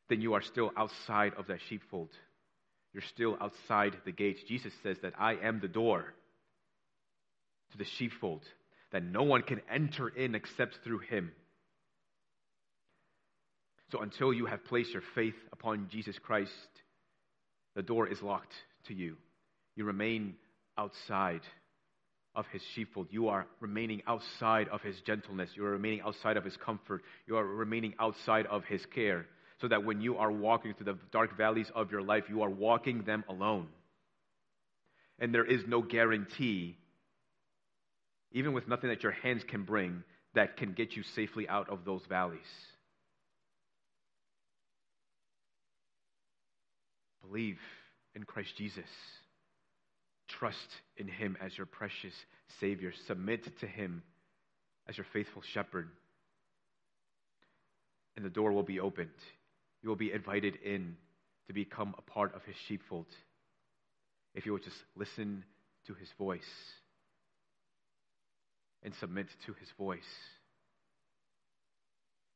[0.10, 2.10] then you are still outside of that sheepfold.
[2.94, 4.42] You're still outside the gates.
[4.48, 6.14] Jesus says that I am the door
[7.72, 8.44] to the sheepfold,
[8.92, 11.32] that no one can enter in except through him.
[13.92, 16.52] So until you have placed your faith upon Jesus Christ,
[17.76, 18.54] the door is locked
[18.88, 19.16] to you.
[19.76, 20.36] You remain
[20.78, 21.42] outside
[22.36, 23.08] of his sheepfold.
[23.12, 25.50] You are remaining outside of his gentleness.
[25.56, 27.02] You are remaining outside of his comfort.
[27.28, 29.26] You are remaining outside of his care.
[29.60, 32.50] So that when you are walking through the dark valleys of your life, you are
[32.50, 33.68] walking them alone.
[35.20, 36.78] And there is no guarantee,
[38.32, 40.04] even with nothing that your hands can bring,
[40.34, 42.40] that can get you safely out of those valleys.
[47.22, 47.60] Believe
[48.16, 48.90] in Christ Jesus.
[50.40, 50.58] Trust
[50.98, 52.14] in Him as your precious
[52.60, 52.92] Savior.
[53.08, 54.04] Submit to Him
[54.88, 55.90] as your faithful shepherd.
[58.16, 59.10] And the door will be opened.
[59.82, 60.96] You will be invited in
[61.48, 63.08] to become a part of His sheepfold.
[64.34, 65.44] If you will just listen
[65.88, 66.42] to His voice
[68.84, 70.00] and submit to His voice.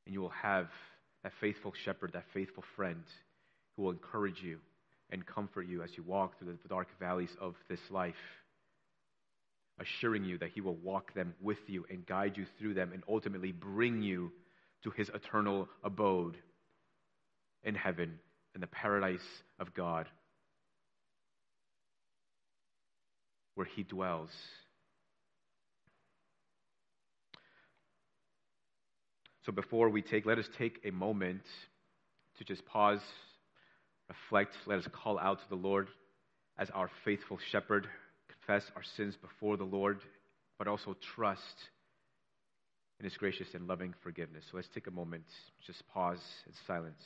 [0.05, 0.67] And you will have
[1.23, 3.03] that faithful shepherd, that faithful friend
[3.75, 4.59] who will encourage you
[5.11, 8.15] and comfort you as you walk through the dark valleys of this life,
[9.79, 13.03] assuring you that He will walk them with you and guide you through them and
[13.07, 14.31] ultimately bring you
[14.83, 16.37] to His eternal abode
[17.63, 18.19] in heaven,
[18.53, 19.19] in the paradise
[19.59, 20.07] of God,
[23.55, 24.29] where He dwells.
[29.45, 31.43] So before we take, let us take a moment
[32.39, 33.01] to just pause
[34.09, 35.87] reflect, let us call out to the Lord
[36.57, 37.87] as our faithful shepherd,
[38.29, 39.99] confess our sins before the Lord,
[40.57, 41.69] but also trust
[42.99, 44.45] in his gracious and loving forgiveness.
[44.49, 45.25] So let's take a moment,
[45.65, 47.03] just pause in silence.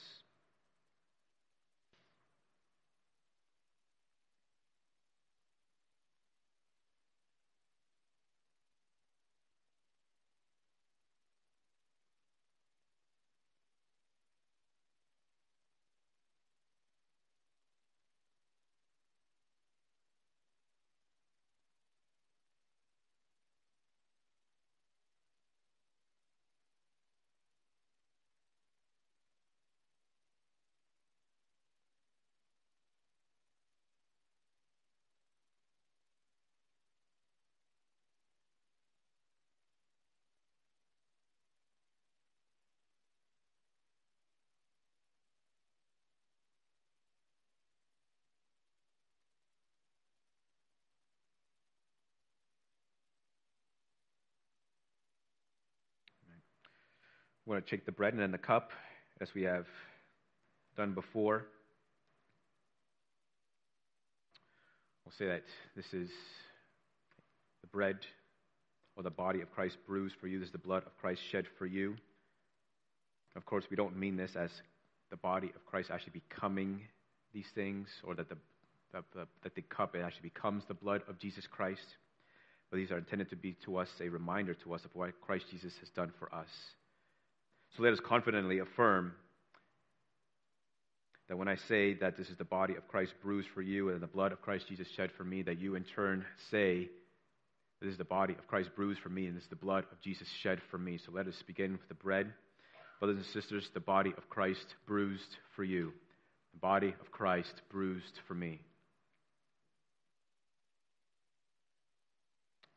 [57.50, 58.70] We're going to take the bread and then the cup
[59.20, 59.66] as we have
[60.78, 61.46] done before.
[65.04, 65.42] We'll say that
[65.76, 66.12] this is
[67.62, 67.98] the bread
[68.96, 70.38] or the body of Christ bruised for you.
[70.38, 71.96] This is the blood of Christ shed for you.
[73.36, 74.52] Of course, we don't mean this as
[75.10, 76.82] the body of Christ actually becoming
[77.34, 78.38] these things or that the,
[78.94, 81.96] the, the, that the cup actually becomes the blood of Jesus Christ.
[82.70, 85.46] but these are intended to be to us a reminder to us of what Christ
[85.50, 86.48] Jesus has done for us.
[87.76, 89.14] So let us confidently affirm
[91.28, 94.02] that when I say that this is the body of Christ bruised for you and
[94.02, 96.90] the blood of Christ Jesus shed for me, that you in turn say,
[97.82, 100.02] This is the body of Christ bruised for me, and this is the blood of
[100.02, 100.98] Jesus shed for me.
[100.98, 102.34] So let us begin with the bread.
[103.00, 105.94] Brothers and sisters, the body of Christ bruised for you,
[106.54, 108.60] the body of Christ bruised for me.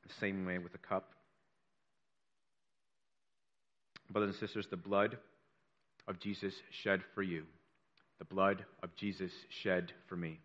[0.06, 1.14] The same way with the cup.
[4.12, 5.16] Brothers and sisters, the blood
[6.06, 6.52] of Jesus
[6.82, 7.44] shed for you
[8.22, 9.32] the blood of Jesus
[9.64, 10.38] shed for me.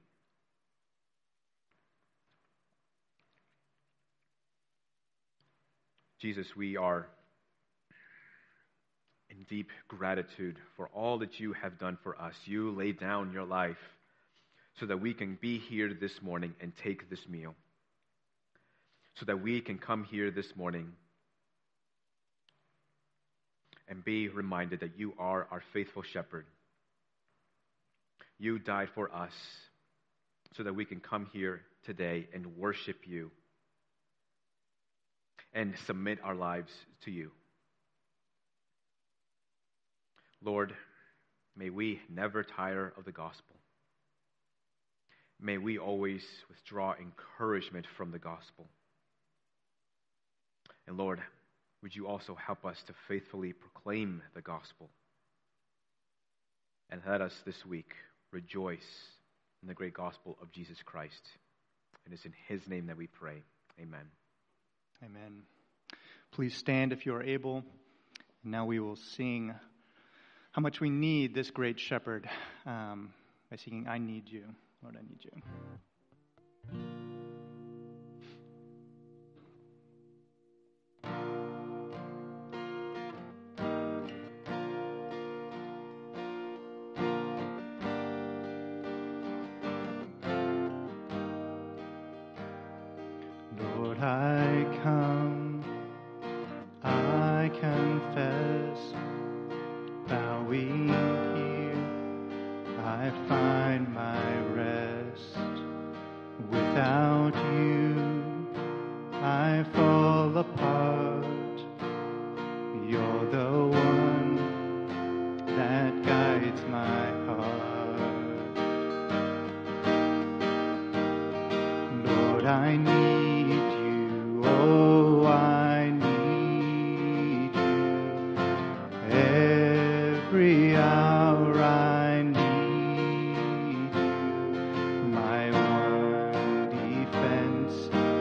[6.20, 7.06] Jesus, we are
[9.30, 12.34] in deep gratitude for all that you have done for us.
[12.46, 13.78] You laid down your life
[14.80, 17.54] so that we can be here this morning and take this meal,
[19.20, 20.94] so that we can come here this morning
[23.88, 26.46] and be reminded that you are our faithful shepherd
[28.40, 29.34] you died for us
[30.56, 33.32] so that we can come here today and worship you
[35.54, 36.72] and submit our lives
[37.06, 37.32] to you.
[40.44, 40.74] Lord,
[41.56, 43.56] may we never tire of the gospel.
[45.40, 48.68] May we always withdraw encouragement from the gospel.
[50.88, 51.22] And Lord,
[51.88, 54.90] would you also help us to faithfully proclaim the gospel?
[56.90, 57.94] And let us this week
[58.34, 59.08] rejoice
[59.62, 61.22] in the great gospel of Jesus Christ.
[62.04, 63.42] And it's in his name that we pray.
[63.80, 64.02] Amen.
[65.02, 65.44] Amen.
[66.34, 67.64] Please stand if you are able.
[68.44, 69.56] Now we will sing
[70.52, 72.30] how much we need this great shepherd
[72.66, 73.14] um,
[73.50, 74.44] by singing, I Need You.
[74.84, 77.17] Lord, I need you.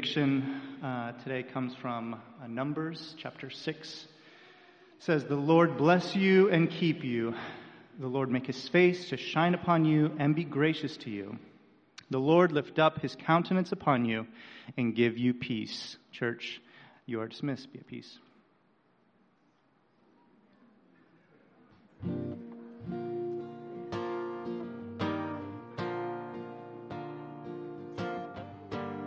[0.00, 3.76] Our benediction uh, today comes from uh, Numbers chapter 6.
[3.76, 7.34] It says, The Lord bless you and keep you.
[7.98, 11.38] The Lord make his face to shine upon you and be gracious to you.
[12.08, 14.26] The Lord lift up his countenance upon you
[14.78, 15.98] and give you peace.
[16.12, 16.62] Church,
[17.04, 17.70] you are dismissed.
[17.70, 18.18] Be at peace.